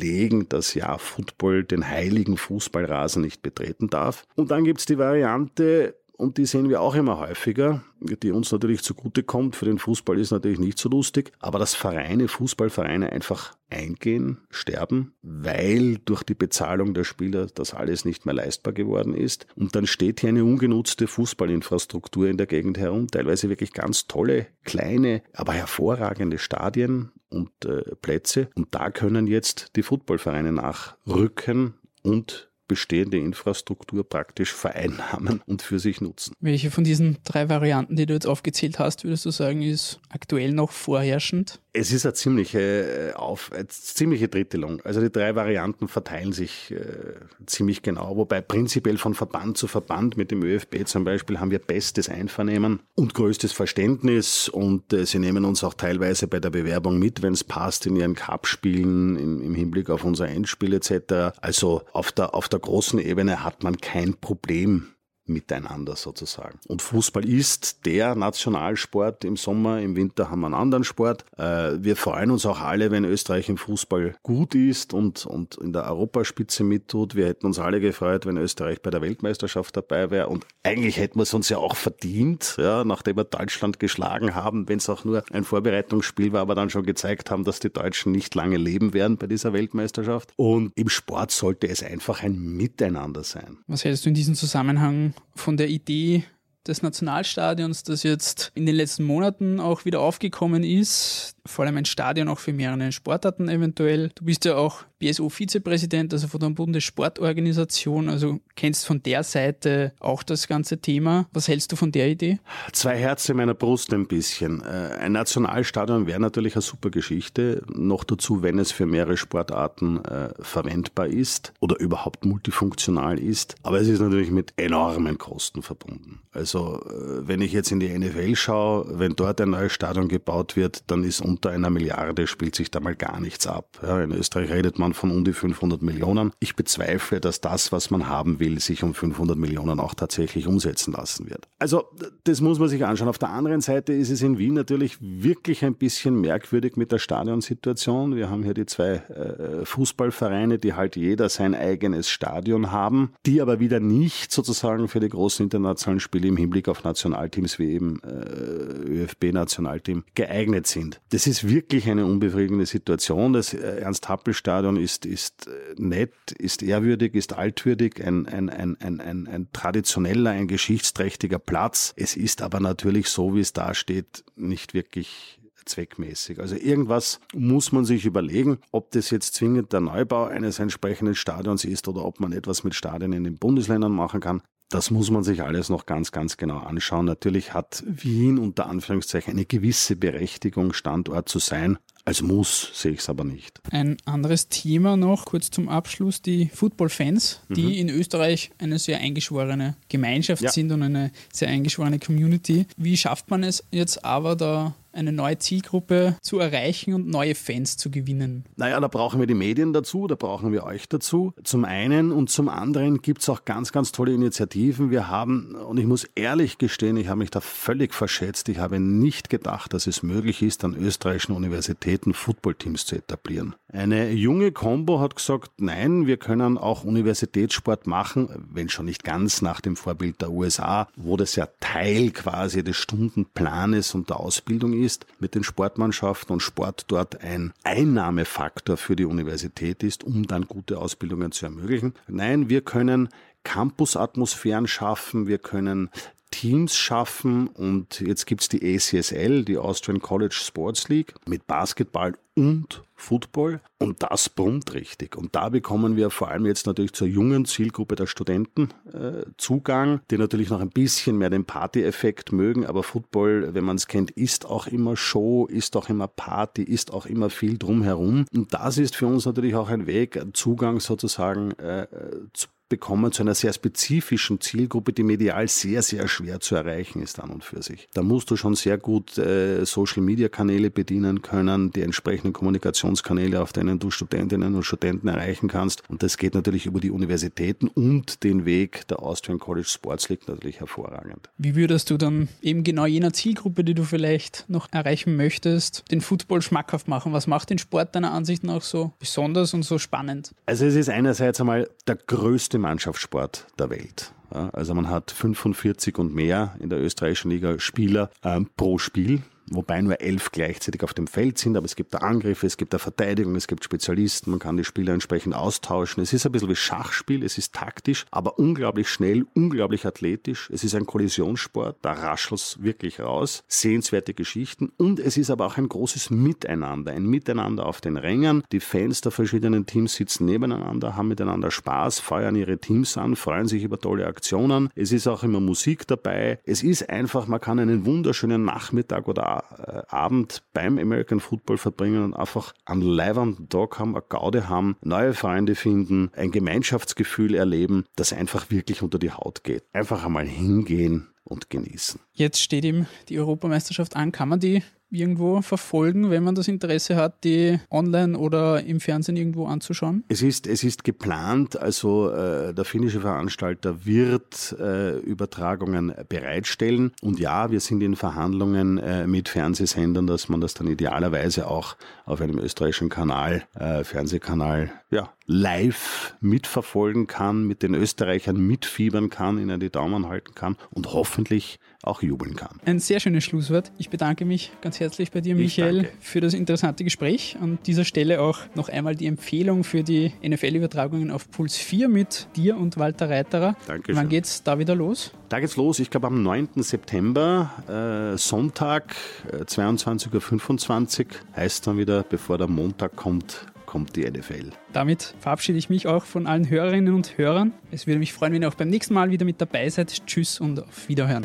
querlegen, 0.09 0.49
dass 0.49 0.73
ja 0.73 0.97
Football 0.97 1.63
den 1.63 1.87
heiligen 1.87 2.37
Fußballrasen 2.37 3.21
nicht 3.21 3.41
betreten 3.41 3.89
darf. 3.89 4.25
Und 4.35 4.51
dann 4.51 4.63
gibt 4.63 4.79
es 4.79 4.85
die 4.85 4.97
Variante, 4.97 5.95
und 6.17 6.37
die 6.37 6.45
sehen 6.45 6.67
wir 6.67 6.81
auch 6.81 6.95
immer 6.95 7.17
häufiger, 7.19 7.81
die 8.01 8.31
uns 8.31 8.51
natürlich 8.51 8.81
zugutekommt. 8.81 9.55
Für 9.55 9.63
den 9.63 9.79
Fußball 9.79 10.19
ist 10.19 10.31
natürlich 10.31 10.59
nicht 10.59 10.77
so 10.77 10.89
lustig, 10.89 11.31
aber 11.39 11.59
dass 11.59 11.75
Vereine, 11.75 12.27
Fußballvereine 12.27 13.13
einfach 13.13 13.53
eingehen, 13.69 14.39
sterben, 14.49 15.13
weil 15.21 15.97
durch 15.99 16.23
die 16.23 16.35
Bezahlung 16.35 16.93
der 16.93 17.05
Spieler 17.05 17.47
das 17.47 17.73
alles 17.73 18.03
nicht 18.03 18.25
mehr 18.25 18.35
leistbar 18.35 18.73
geworden 18.73 19.13
ist. 19.13 19.47
Und 19.55 19.77
dann 19.77 19.87
steht 19.87 20.19
hier 20.19 20.29
eine 20.29 20.43
ungenutzte 20.43 21.07
Fußballinfrastruktur 21.07 22.27
in 22.27 22.35
der 22.35 22.47
Gegend 22.47 22.77
herum, 22.77 23.07
teilweise 23.07 23.47
wirklich 23.47 23.71
ganz 23.71 24.07
tolle, 24.07 24.47
kleine, 24.65 25.21
aber 25.31 25.53
hervorragende 25.53 26.37
Stadien 26.37 27.13
und 27.29 27.65
äh, 27.65 27.95
Plätze. 28.01 28.49
Und 28.55 28.67
da 28.71 28.89
können 28.89 29.27
jetzt 29.27 29.75
die 29.75 29.83
Footballvereine 29.83 30.51
nachrücken 30.51 31.75
und 32.01 32.49
bestehende 32.69 33.17
Infrastruktur 33.17 34.07
praktisch 34.07 34.53
vereinnahmen 34.53 35.41
und 35.45 35.61
für 35.61 35.79
sich 35.79 35.99
nutzen. 35.99 36.33
Welche 36.39 36.71
von 36.71 36.85
diesen 36.85 37.17
drei 37.25 37.49
Varianten, 37.49 37.97
die 37.97 38.05
du 38.05 38.13
jetzt 38.13 38.27
aufgezählt 38.27 38.79
hast, 38.79 39.03
würdest 39.03 39.25
du 39.25 39.31
sagen, 39.31 39.61
ist 39.63 39.99
aktuell 40.07 40.53
noch 40.53 40.71
vorherrschend? 40.71 41.59
Es 41.71 41.91
ist 41.91 42.05
eine 42.05 42.13
ziemliche, 42.13 42.59
äh, 42.59 43.13
auf, 43.13 43.51
eine 43.51 43.67
ziemliche 43.67 44.27
Drittelung. 44.27 44.81
Also 44.81 45.01
die 45.01 45.11
drei 45.11 45.35
Varianten 45.35 45.87
verteilen 45.87 46.33
sich 46.33 46.71
äh, 46.71 47.13
ziemlich 47.45 47.83
genau, 47.83 48.17
wobei 48.17 48.41
prinzipiell 48.41 48.97
von 48.97 49.13
Verband 49.13 49.57
zu 49.57 49.67
Verband 49.67 50.17
mit 50.17 50.31
dem 50.31 50.41
ÖFB 50.43 50.85
zum 50.87 51.03
Beispiel 51.03 51.39
haben 51.39 51.51
wir 51.51 51.59
bestes 51.59 52.09
Einvernehmen 52.09 52.79
und 52.95 53.13
größtes 53.13 53.51
Verständnis 53.51 54.49
und 54.49 54.91
äh, 54.93 55.05
sie 55.05 55.19
nehmen 55.19 55.45
uns 55.45 55.63
auch 55.63 55.75
teilweise 55.75 56.27
bei 56.27 56.39
der 56.39 56.49
Bewerbung 56.49 56.97
mit, 56.97 57.21
wenn 57.21 57.33
es 57.33 57.43
passt, 57.43 57.85
in 57.85 57.95
ihren 57.95 58.15
Cup-Spielen 58.15 59.15
im, 59.17 59.41
im 59.41 59.53
Hinblick 59.53 59.91
auf 59.91 60.03
unser 60.03 60.27
Endspiel 60.27 60.73
etc. 60.73 61.37
Also 61.39 61.83
auf 61.93 62.11
der, 62.11 62.33
auf 62.33 62.49
der 62.49 62.59
großen 62.59 62.99
Ebene 62.99 63.43
hat 63.43 63.61
man 63.61 63.77
kein 63.77 64.15
Problem 64.15 64.87
miteinander 65.29 65.95
sozusagen. 65.95 66.59
Und 66.67 66.81
Fußball 66.81 67.27
ist 67.27 67.85
der 67.85 68.15
Nationalsport 68.15 69.23
im 69.23 69.37
Sommer, 69.37 69.79
im 69.81 69.95
Winter 69.95 70.29
haben 70.29 70.41
wir 70.41 70.47
einen 70.47 70.55
anderen 70.55 70.83
Sport. 70.83 71.25
Äh, 71.37 71.77
wir 71.79 71.95
freuen 71.95 72.31
uns 72.31 72.45
auch 72.45 72.59
alle, 72.59 72.91
wenn 72.91 73.05
Österreich 73.05 73.49
im 73.49 73.57
Fußball 73.57 74.15
gut 74.23 74.55
ist 74.55 74.93
und, 74.93 75.25
und 75.25 75.55
in 75.55 75.73
der 75.73 75.85
Europaspitze 75.85 76.63
mittut. 76.63 77.15
Wir 77.15 77.27
hätten 77.27 77.45
uns 77.45 77.59
alle 77.59 77.79
gefreut, 77.79 78.25
wenn 78.25 78.37
Österreich 78.37 78.81
bei 78.81 78.89
der 78.89 79.01
Weltmeisterschaft 79.01 79.75
dabei 79.77 80.11
wäre. 80.11 80.27
Und 80.27 80.45
eigentlich 80.63 80.97
hätten 80.97 81.19
wir 81.19 81.23
es 81.23 81.33
uns 81.33 81.49
ja 81.49 81.57
auch 81.57 81.75
verdient, 81.75 82.55
ja, 82.57 82.83
nachdem 82.83 83.17
wir 83.17 83.23
Deutschland 83.23 83.79
geschlagen 83.79 84.35
haben, 84.35 84.67
wenn 84.67 84.77
es 84.77 84.89
auch 84.89 85.05
nur 85.05 85.23
ein 85.31 85.43
Vorbereitungsspiel 85.43 86.33
war, 86.33 86.41
aber 86.41 86.55
dann 86.55 86.69
schon 86.69 86.83
gezeigt 86.83 87.31
haben, 87.31 87.43
dass 87.43 87.59
die 87.59 87.71
Deutschen 87.71 88.11
nicht 88.11 88.35
lange 88.35 88.57
leben 88.57 88.93
werden 88.93 89.17
bei 89.17 89.27
dieser 89.27 89.53
Weltmeisterschaft. 89.53 90.33
Und 90.35 90.71
im 90.75 90.89
Sport 90.89 91.31
sollte 91.31 91.67
es 91.67 91.83
einfach 91.83 92.23
ein 92.23 92.39
Miteinander 92.39 93.23
sein. 93.23 93.59
Was 93.67 93.85
hältst 93.85 94.05
du 94.05 94.09
in 94.09 94.15
diesem 94.15 94.35
Zusammenhang 94.35 95.13
von 95.35 95.57
der 95.57 95.69
Idee 95.69 96.23
des 96.67 96.81
Nationalstadions, 96.81 97.83
das 97.83 98.03
jetzt 98.03 98.51
in 98.55 98.65
den 98.65 98.75
letzten 98.75 99.03
Monaten 99.03 99.59
auch 99.59 99.85
wieder 99.85 100.01
aufgekommen 100.01 100.63
ist, 100.63 101.35
vor 101.49 101.65
allem 101.65 101.77
ein 101.77 101.85
Stadion 101.85 102.27
auch 102.27 102.39
für 102.39 102.53
mehrere 102.53 102.91
Sportarten 102.91 103.49
eventuell. 103.49 104.11
Du 104.15 104.25
bist 104.25 104.45
ja 104.45 104.55
auch 104.55 104.83
BSO-Vizepräsident, 104.99 106.13
also 106.13 106.27
von 106.27 106.39
der 106.39 106.49
Bundessportorganisation, 106.49 108.09
also 108.09 108.39
kennst 108.55 108.85
von 108.85 109.01
der 109.01 109.23
Seite 109.23 109.93
auch 109.99 110.23
das 110.23 110.47
ganze 110.47 110.79
Thema. 110.79 111.27
Was 111.31 111.47
hältst 111.47 111.71
du 111.71 111.75
von 111.75 111.91
der 111.91 112.09
Idee? 112.09 112.39
Zwei 112.73 112.97
Herzen 112.97 113.31
in 113.31 113.37
meiner 113.37 113.53
Brust 113.53 113.93
ein 113.93 114.07
bisschen. 114.07 114.61
Äh, 114.61 114.97
ein 114.99 115.13
Nationalstadion 115.13 116.05
wäre 116.05 116.19
natürlich 116.19 116.55
eine 116.55 116.61
super 116.61 116.89
Geschichte, 116.89 117.63
noch 117.73 118.03
dazu, 118.03 118.43
wenn 118.43 118.59
es 118.59 118.71
für 118.71 118.85
mehrere 118.85 119.17
Sportarten 119.17 120.03
äh, 120.03 120.29
verwendbar 120.39 121.07
ist 121.07 121.53
oder 121.59 121.79
überhaupt 121.79 122.25
multifunktional 122.25 123.19
ist. 123.19 123.55
Aber 123.63 123.79
es 123.79 123.87
ist 123.87 124.01
natürlich 124.01 124.31
mit 124.31 124.53
enormen 124.57 125.17
Kosten 125.17 125.61
verbunden. 125.61 126.19
Also 126.31 126.81
äh, 126.85 127.27
wenn 127.27 127.41
ich 127.41 127.53
jetzt 127.53 127.71
in 127.71 127.79
die 127.79 127.97
NFL 127.97 128.35
schaue, 128.35 128.99
wenn 128.99 129.15
dort 129.15 129.39
ein 129.41 129.51
neues 129.51 129.71
Stadion 129.71 130.09
gebaut 130.09 130.55
wird, 130.55 130.83
dann 130.87 131.03
ist 131.03 131.21
unter 131.39 131.51
einer 131.51 131.69
Milliarde 131.69 132.27
spielt 132.27 132.53
sich 132.53 132.69
da 132.69 132.81
mal 132.81 132.95
gar 132.95 133.21
nichts 133.21 133.47
ab. 133.47 133.79
Ja, 133.81 134.01
in 134.01 134.11
Österreich 134.11 134.49
redet 134.51 134.77
man 134.77 134.93
von 134.93 135.09
um 135.09 135.23
die 135.23 135.31
500 135.31 135.81
Millionen. 135.81 136.33
Ich 136.41 136.57
bezweifle, 136.57 137.21
dass 137.21 137.39
das, 137.39 137.71
was 137.71 137.91
man 137.91 138.09
haben 138.09 138.41
will, 138.41 138.59
sich 138.59 138.83
um 138.83 138.93
500 138.93 139.37
Millionen 139.37 139.79
auch 139.79 139.93
tatsächlich 139.93 140.47
umsetzen 140.47 140.91
lassen 140.91 141.29
wird. 141.29 141.47
Also 141.57 141.85
das 142.25 142.41
muss 142.41 142.59
man 142.59 142.67
sich 142.67 142.83
anschauen. 142.83 143.07
Auf 143.07 143.19
der 143.19 143.29
anderen 143.29 143.61
Seite 143.61 143.93
ist 143.93 144.09
es 144.09 144.21
in 144.21 144.37
Wien 144.37 144.53
natürlich 144.53 144.97
wirklich 144.99 145.63
ein 145.63 145.75
bisschen 145.75 146.19
merkwürdig 146.19 146.75
mit 146.75 146.91
der 146.91 146.99
Stadionsituation. 146.99 148.17
Wir 148.17 148.29
haben 148.29 148.43
hier 148.43 148.53
die 148.53 148.65
zwei 148.65 148.95
äh, 148.95 149.65
Fußballvereine, 149.65 150.59
die 150.59 150.73
halt 150.73 150.97
jeder 150.97 151.29
sein 151.29 151.55
eigenes 151.55 152.09
Stadion 152.09 152.73
haben, 152.73 153.13
die 153.25 153.41
aber 153.41 153.61
wieder 153.61 153.79
nicht 153.79 154.33
sozusagen 154.33 154.89
für 154.89 154.99
die 154.99 155.07
großen 155.07 155.45
internationalen 155.45 156.01
Spiele 156.01 156.27
im 156.27 156.35
Hinblick 156.35 156.67
auf 156.67 156.83
Nationalteams 156.83 157.59
wie 157.59 157.71
eben 157.71 158.01
äh, 158.03 159.03
ÖFB-Nationalteam 159.03 160.03
geeignet 160.15 160.67
sind. 160.67 160.99
Das 161.11 161.18
ist 161.27 161.47
wirklich 161.47 161.89
eine 161.89 162.05
unbefriedigende 162.05 162.65
Situation. 162.65 163.33
Das 163.33 163.53
äh, 163.53 163.81
Ernst-Happel-Stadion 163.81 164.77
ist, 164.77 165.05
ist 165.05 165.47
äh, 165.47 165.51
nett, 165.77 166.13
ist 166.37 166.61
ehrwürdig, 166.61 167.15
ist 167.15 167.33
altwürdig, 167.33 168.05
ein, 168.05 168.25
ein, 168.27 168.49
ein, 168.49 168.77
ein, 168.79 168.99
ein, 168.99 169.27
ein 169.27 169.47
traditioneller, 169.51 170.31
ein 170.31 170.47
geschichtsträchtiger 170.47 171.39
Platz. 171.39 171.93
Es 171.95 172.15
ist 172.15 172.41
aber 172.41 172.59
natürlich 172.59 173.09
so, 173.09 173.35
wie 173.35 173.41
es 173.41 173.53
da 173.53 173.73
steht, 173.73 174.23
nicht 174.35 174.73
wirklich 174.73 175.39
zweckmäßig. 175.65 176.39
Also 176.39 176.55
irgendwas 176.55 177.19
muss 177.33 177.71
man 177.71 177.85
sich 177.85 178.05
überlegen, 178.05 178.59
ob 178.71 178.91
das 178.91 179.09
jetzt 179.09 179.35
zwingend 179.35 179.71
der 179.71 179.81
Neubau 179.81 180.25
eines 180.25 180.59
entsprechenden 180.59 181.15
Stadions 181.15 181.63
ist 181.63 181.87
oder 181.87 182.03
ob 182.03 182.19
man 182.19 182.33
etwas 182.33 182.63
mit 182.63 182.75
Stadien 182.75 183.13
in 183.13 183.23
den 183.23 183.37
Bundesländern 183.37 183.91
machen 183.91 184.19
kann. 184.19 184.41
Das 184.69 184.91
muss 184.91 185.09
man 185.09 185.23
sich 185.23 185.41
alles 185.41 185.69
noch 185.69 185.87
ganz, 185.87 186.11
ganz 186.11 186.37
genau 186.37 186.59
anschauen. 186.59 187.05
Natürlich 187.05 187.55
hat 187.55 187.83
Wien 187.87 188.37
unter 188.37 188.67
Anführungszeichen 188.67 189.33
eine 189.33 189.45
gewisse 189.45 189.95
Berechtigung, 189.95 190.73
Standort 190.73 191.27
zu 191.27 191.39
sein. 191.39 191.79
Als 192.05 192.21
Muss 192.21 192.71
sehe 192.73 192.93
ich 192.93 192.99
es 192.99 193.09
aber 193.09 193.23
nicht. 193.23 193.61
Ein 193.71 193.97
anderes 194.05 194.47
Thema 194.47 194.95
noch, 194.95 195.25
kurz 195.25 195.51
zum 195.51 195.69
Abschluss, 195.69 196.21
die 196.21 196.49
Football-Fans, 196.53 197.41
die 197.49 197.65
mhm. 197.65 197.71
in 197.71 197.89
Österreich 197.89 198.51
eine 198.57 198.79
sehr 198.79 198.99
eingeschworene 198.99 199.75
Gemeinschaft 199.89 200.41
ja. 200.41 200.51
sind 200.51 200.71
und 200.71 200.81
eine 200.81 201.11
sehr 201.31 201.49
eingeschworene 201.49 201.99
Community. 201.99 202.65
Wie 202.77 202.97
schafft 202.97 203.29
man 203.29 203.43
es 203.43 203.63
jetzt 203.71 204.05
aber 204.05 204.35
da 204.35 204.73
eine 204.91 205.11
neue 205.11 205.37
Zielgruppe 205.37 206.17
zu 206.21 206.39
erreichen 206.39 206.93
und 206.93 207.07
neue 207.07 207.35
Fans 207.35 207.77
zu 207.77 207.91
gewinnen? 207.91 208.45
Naja, 208.55 208.79
da 208.79 208.87
brauchen 208.87 209.19
wir 209.19 209.27
die 209.27 209.33
Medien 209.33 209.73
dazu, 209.73 210.07
da 210.07 210.15
brauchen 210.15 210.51
wir 210.51 210.63
euch 210.63 210.89
dazu. 210.89 211.33
Zum 211.43 211.65
einen 211.65 212.11
und 212.11 212.29
zum 212.29 212.49
anderen 212.49 213.01
gibt 213.01 213.21
es 213.21 213.29
auch 213.29 213.45
ganz, 213.45 213.71
ganz 213.71 213.91
tolle 213.91 214.13
Initiativen. 214.13 214.91
Wir 214.91 215.07
haben, 215.07 215.55
und 215.55 215.77
ich 215.77 215.85
muss 215.85 216.05
ehrlich 216.15 216.57
gestehen, 216.57 216.97
ich 216.97 217.07
habe 217.07 217.19
mich 217.19 217.31
da 217.31 217.41
völlig 217.41 217.93
verschätzt. 217.93 218.49
Ich 218.49 218.57
habe 218.57 218.79
nicht 218.79 219.29
gedacht, 219.29 219.73
dass 219.73 219.87
es 219.87 220.03
möglich 220.03 220.41
ist, 220.41 220.63
an 220.63 220.75
österreichischen 220.75 221.35
Universitäten 221.35 222.13
Footballteams 222.13 222.85
zu 222.85 222.95
etablieren. 222.95 223.55
Eine 223.71 224.11
junge 224.11 224.51
Combo 224.51 224.99
hat 224.99 225.15
gesagt, 225.15 225.51
nein, 225.57 226.07
wir 226.07 226.17
können 226.17 226.57
auch 226.57 226.83
Universitätssport 226.83 227.85
machen, 227.85 228.47
wenn 228.51 228.69
schon 228.69 228.85
nicht 228.85 229.03
ganz 229.03 229.41
nach 229.41 229.61
dem 229.61 229.75
Vorbild 229.75 230.21
der 230.21 230.31
USA, 230.31 230.87
wo 230.95 231.17
das 231.17 231.35
ja 231.35 231.47
Teil 231.59 232.11
quasi 232.11 232.63
des 232.63 232.77
Stundenplanes 232.77 233.93
und 233.93 234.09
der 234.09 234.19
Ausbildung 234.19 234.73
ist 234.73 234.78
mit 235.19 235.35
den 235.35 235.43
Sportmannschaften 235.43 236.33
und 236.33 236.39
Sport 236.41 236.85
dort 236.87 237.21
ein 237.21 237.53
Einnahmefaktor 237.63 238.77
für 238.77 238.95
die 238.95 239.05
Universität 239.05 239.83
ist, 239.83 240.03
um 240.03 240.27
dann 240.27 240.47
gute 240.47 240.77
Ausbildungen 240.77 241.31
zu 241.31 241.45
ermöglichen. 241.45 241.93
Nein, 242.07 242.49
wir 242.49 242.61
können 242.61 243.09
Campusatmosphären 243.43 244.67
schaffen, 244.67 245.27
wir 245.27 245.37
können 245.37 245.89
Teams 246.31 246.75
schaffen 246.75 247.47
und 247.47 248.01
jetzt 248.01 248.25
gibt's 248.25 248.49
die 248.49 248.75
ACSL, 248.75 249.43
die 249.43 249.57
Austrian 249.57 249.99
College 249.99 250.35
Sports 250.35 250.87
League, 250.89 251.13
mit 251.27 251.47
Basketball 251.47 252.15
und 252.39 252.83
Football 252.95 253.59
und 253.79 254.01
das 254.01 254.29
brummt 254.29 254.73
richtig. 254.73 255.17
Und 255.17 255.35
da 255.35 255.49
bekommen 255.49 255.97
wir 255.97 256.09
vor 256.09 256.29
allem 256.29 256.45
jetzt 256.45 256.67
natürlich 256.67 256.93
zur 256.93 257.07
jungen 257.07 257.45
Zielgruppe 257.45 257.95
der 257.95 258.07
Studenten 258.07 258.69
äh, 258.93 259.25
Zugang, 259.37 259.99
die 260.09 260.17
natürlich 260.17 260.49
noch 260.49 260.61
ein 260.61 260.69
bisschen 260.69 261.17
mehr 261.17 261.29
den 261.29 261.45
Party-Effekt 261.45 262.31
mögen, 262.31 262.65
aber 262.65 262.83
Football, 262.83 263.53
wenn 263.53 263.63
man 263.65 263.75
es 263.75 263.87
kennt, 263.87 264.11
ist 264.11 264.45
auch 264.45 264.67
immer 264.67 264.95
Show, 264.95 265.47
ist 265.47 265.75
auch 265.75 265.89
immer 265.89 266.07
Party, 266.07 266.63
ist 266.63 266.93
auch 266.93 267.05
immer 267.05 267.29
viel 267.29 267.57
drumherum. 267.57 268.25
Und 268.33 268.53
das 268.53 268.77
ist 268.77 268.95
für 268.95 269.07
uns 269.07 269.25
natürlich 269.25 269.55
auch 269.55 269.69
ein 269.69 269.85
Weg, 269.85 270.19
Zugang 270.33 270.79
sozusagen 270.79 271.51
äh, 271.59 271.87
zu 272.33 272.47
bekommen 272.69 273.11
zu 273.11 273.23
einer 273.23 273.35
sehr 273.35 273.51
spezifischen 273.51 274.39
Zielgruppe, 274.39 274.93
die 274.93 275.03
medial 275.03 275.47
sehr, 275.47 275.81
sehr 275.81 276.07
schwer 276.07 276.39
zu 276.39 276.55
erreichen 276.55 277.01
ist 277.01 277.19
an 277.19 277.31
und 277.31 277.43
für 277.43 277.61
sich. 277.61 277.89
Da 277.93 278.03
musst 278.03 278.31
du 278.31 278.35
schon 278.35 278.55
sehr 278.55 278.77
gut 278.77 279.17
äh, 279.17 279.65
Social-Media-Kanäle 279.65 280.69
bedienen 280.69 281.21
können, 281.21 281.71
die 281.71 281.81
entsprechenden 281.81 282.33
Kommunikationskanäle, 282.33 283.41
auf 283.41 283.51
denen 283.51 283.79
du 283.79 283.91
Studentinnen 283.91 284.55
und 284.55 284.63
Studenten 284.63 285.07
erreichen 285.07 285.49
kannst. 285.49 285.83
Und 285.89 286.03
das 286.03 286.17
geht 286.17 286.35
natürlich 286.35 286.65
über 286.67 286.79
die 286.79 286.91
Universitäten 286.91 287.67
und 287.67 288.23
den 288.23 288.45
Weg 288.45 288.87
der 288.87 289.01
Austrian 289.01 289.39
College 289.39 289.67
Sports 289.67 290.09
League 290.09 290.27
natürlich 290.27 290.59
hervorragend. 290.59 291.29
Wie 291.37 291.55
würdest 291.55 291.89
du 291.89 291.97
dann 291.97 292.29
eben 292.41 292.63
genau 292.63 292.85
jener 292.85 293.13
Zielgruppe, 293.13 293.63
die 293.63 293.73
du 293.73 293.83
vielleicht 293.83 294.45
noch 294.47 294.67
erreichen 294.71 295.15
möchtest, 295.15 295.83
den 295.91 296.01
Football 296.01 296.41
schmackhaft 296.41 296.87
machen? 296.87 297.13
Was 297.13 297.25
macht 297.25 297.49
den 297.49 297.57
Sport 297.57 297.95
deiner 297.95 298.11
Ansicht 298.11 298.43
nach 298.43 298.61
so 298.61 298.93
besonders 298.99 299.53
und 299.53 299.63
so 299.63 299.79
spannend? 299.79 300.33
Also 300.45 300.65
es 300.65 300.75
ist 300.75 300.89
einerseits 300.89 301.39
einmal 301.39 301.69
der 301.87 301.95
größte 301.95 302.58
Mannschaftssport 302.59 303.47
der 303.57 303.69
Welt. 303.69 304.13
Also 304.29 304.75
man 304.75 304.89
hat 304.89 305.11
45 305.11 305.97
und 305.97 306.13
mehr 306.13 306.55
in 306.59 306.69
der 306.69 306.79
österreichischen 306.79 307.31
Liga 307.31 307.59
Spieler 307.59 308.11
ähm, 308.23 308.47
pro 308.55 308.77
Spiel 308.77 309.23
wobei 309.51 309.81
nur 309.81 309.99
elf 310.01 310.31
gleichzeitig 310.31 310.83
auf 310.83 310.93
dem 310.93 311.07
Feld 311.07 311.37
sind, 311.37 311.55
aber 311.57 311.65
es 311.65 311.75
gibt 311.75 311.93
da 311.93 311.99
Angriffe, 311.99 312.47
es 312.47 312.57
gibt 312.57 312.73
da 312.73 312.77
Verteidigung, 312.77 313.35
es 313.35 313.47
gibt 313.47 313.63
Spezialisten, 313.63 314.31
man 314.31 314.39
kann 314.39 314.57
die 314.57 314.63
Spieler 314.63 314.93
entsprechend 314.93 315.35
austauschen. 315.35 316.01
Es 316.03 316.13
ist 316.13 316.25
ein 316.25 316.31
bisschen 316.31 316.49
wie 316.49 316.55
Schachspiel, 316.55 317.23
es 317.23 317.37
ist 317.37 317.53
taktisch, 317.53 318.05
aber 318.11 318.39
unglaublich 318.39 318.89
schnell, 318.89 319.25
unglaublich 319.33 319.85
athletisch. 319.85 320.49
Es 320.51 320.63
ist 320.63 320.75
ein 320.75 320.85
Kollisionssport, 320.85 321.77
da 321.81 321.93
raschelt's 321.93 322.61
wirklich 322.61 322.99
raus. 322.99 323.43
Sehenswerte 323.47 324.13
Geschichten 324.13 324.71
und 324.77 324.99
es 324.99 325.17
ist 325.17 325.29
aber 325.29 325.45
auch 325.45 325.57
ein 325.57 325.69
großes 325.69 326.09
Miteinander, 326.09 326.91
ein 326.91 327.05
Miteinander 327.05 327.65
auf 327.65 327.81
den 327.81 327.97
Rängen. 327.97 328.43
Die 328.51 328.59
Fans 328.59 329.01
der 329.01 329.11
verschiedenen 329.11 329.65
Teams 329.65 329.95
sitzen 329.95 330.25
nebeneinander, 330.25 330.95
haben 330.95 331.07
miteinander 331.07 331.51
Spaß, 331.51 331.99
feuern 331.99 332.35
ihre 332.35 332.57
Teams 332.57 332.97
an, 332.97 333.15
freuen 333.15 333.47
sich 333.47 333.63
über 333.63 333.79
tolle 333.79 334.07
Aktionen. 334.07 334.69
Es 334.75 334.91
ist 334.91 335.07
auch 335.07 335.23
immer 335.23 335.39
Musik 335.39 335.87
dabei. 335.87 336.39
Es 336.45 336.63
ist 336.63 336.89
einfach, 336.89 337.27
man 337.27 337.41
kann 337.41 337.59
einen 337.59 337.85
wunderschönen 337.85 338.45
Nachmittag 338.45 339.07
oder 339.07 339.37
äh, 339.37 339.38
Abend 339.87 340.43
beim 340.53 340.77
American 340.77 341.19
Football 341.19 341.57
verbringen 341.57 342.03
und 342.03 342.13
einfach 342.13 342.53
einen 342.65 342.81
leibernden 342.81 343.49
Tag 343.49 343.79
haben, 343.79 343.95
eine 343.95 344.03
Gaude 344.07 344.49
haben, 344.49 344.77
neue 344.81 345.13
Freunde 345.13 345.55
finden, 345.55 346.11
ein 346.15 346.31
Gemeinschaftsgefühl 346.31 347.35
erleben, 347.35 347.85
das 347.95 348.13
einfach 348.13 348.49
wirklich 348.49 348.81
unter 348.81 348.99
die 348.99 349.11
Haut 349.11 349.43
geht. 349.43 349.63
Einfach 349.73 350.05
einmal 350.05 350.25
hingehen 350.25 351.09
und 351.23 351.49
genießen. 351.49 351.99
Jetzt 352.13 352.41
steht 352.41 352.65
ihm 352.65 352.87
die 353.07 353.19
Europameisterschaft 353.19 353.95
an. 353.95 354.11
Kann 354.11 354.29
man 354.29 354.39
die 354.39 354.63
irgendwo 354.91 355.41
verfolgen, 355.41 356.09
wenn 356.09 356.23
man 356.23 356.35
das 356.35 356.47
Interesse 356.47 356.95
hat, 356.95 357.23
die 357.23 357.59
online 357.69 358.17
oder 358.17 358.63
im 358.63 358.79
Fernsehen 358.79 359.17
irgendwo 359.17 359.45
anzuschauen? 359.45 360.03
Es 360.07 360.21
ist, 360.21 360.47
es 360.47 360.63
ist 360.63 360.83
geplant, 360.83 361.59
also 361.59 362.09
äh, 362.11 362.53
der 362.53 362.65
finnische 362.65 363.01
Veranstalter 363.01 363.85
wird 363.85 364.55
äh, 364.59 364.97
Übertragungen 364.99 365.93
bereitstellen. 366.07 366.91
Und 367.01 367.19
ja, 367.19 367.51
wir 367.51 367.59
sind 367.59 367.81
in 367.81 367.95
Verhandlungen 367.95 368.77
äh, 368.77 369.07
mit 369.07 369.29
Fernsehsendern, 369.29 370.07
dass 370.07 370.29
man 370.29 370.41
das 370.41 370.53
dann 370.53 370.67
idealerweise 370.67 371.47
auch 371.47 371.75
auf 372.05 372.21
einem 372.21 372.39
österreichischen 372.39 372.89
Kanal, 372.89 373.43
äh, 373.55 373.83
Fernsehkanal, 373.83 374.71
ja, 374.89 375.09
live 375.29 376.15
mitverfolgen 376.21 377.05
kann, 377.05 377.43
mit 377.43 377.61
den 377.61 377.75
Österreichern 377.75 378.35
mitfiebern 378.35 379.11
kann, 379.11 379.37
ihnen 379.37 379.59
die 379.59 379.69
Daumen 379.69 380.09
halten 380.09 380.33
kann 380.33 380.57
und 380.71 380.91
hoffentlich 380.91 381.59
auch 381.83 382.01
jubeln 382.01 382.35
kann. 382.35 382.59
Ein 382.65 382.79
sehr 382.79 382.99
schönes 382.99 383.23
Schlusswort. 383.23 383.71
Ich 383.77 383.91
bedanke 383.91 384.25
mich 384.25 384.51
ganz 384.61 384.79
herzlich 384.79 385.11
bei 385.11 385.21
dir, 385.21 385.35
Michael, 385.35 385.89
für 386.01 386.19
das 386.19 386.33
interessante 386.33 386.83
Gespräch. 386.83 387.37
An 387.39 387.59
dieser 387.65 387.85
Stelle 387.85 388.21
auch 388.21 388.39
noch 388.55 388.69
einmal 388.69 388.95
die 388.95 389.05
Empfehlung 389.05 389.63
für 389.63 389.83
die 389.83 390.11
NFL-Übertragungen 390.27 391.11
auf 391.11 391.29
Puls 391.29 391.57
4 391.57 391.89
mit 391.89 392.27
dir 392.35 392.57
und 392.57 392.77
Walter 392.77 393.09
Reiterer. 393.09 393.55
Danke. 393.67 393.95
Wann 393.95 394.09
geht's 394.09 394.41
da 394.41 394.57
wieder 394.57 394.73
los? 394.73 395.13
Da 395.29 395.39
geht's 395.39 395.57
los, 395.57 395.77
ich 395.77 395.91
glaube 395.91 396.07
am 396.07 396.23
9. 396.23 396.63
September, 396.63 398.13
äh, 398.13 398.17
Sonntag, 398.17 398.95
äh, 399.31 399.43
22.25 399.43 401.05
Uhr, 401.05 401.05
heißt 401.35 401.67
dann 401.67 401.77
wieder, 401.77 402.01
bevor 402.01 402.39
der 402.39 402.47
Montag 402.47 402.95
kommt, 402.95 403.45
kommt 403.69 403.95
die 403.95 404.09
NFL. 404.09 404.49
Damit 404.73 405.13
verabschiede 405.19 405.59
ich 405.59 405.69
mich 405.69 405.85
auch 405.85 406.03
von 406.03 406.25
allen 406.25 406.49
Hörerinnen 406.49 406.95
und 406.95 407.19
Hörern. 407.19 407.53
Es 407.69 407.85
würde 407.85 407.99
mich 407.99 408.13
freuen, 408.13 408.33
wenn 408.33 408.41
ihr 408.41 408.47
auch 408.47 408.55
beim 408.55 408.69
nächsten 408.69 408.95
Mal 408.95 409.11
wieder 409.11 409.25
mit 409.25 409.39
dabei 409.39 409.69
seid. 409.69 410.07
Tschüss 410.07 410.39
und 410.39 410.59
auf 410.63 410.89
Wiederhören. 410.89 411.23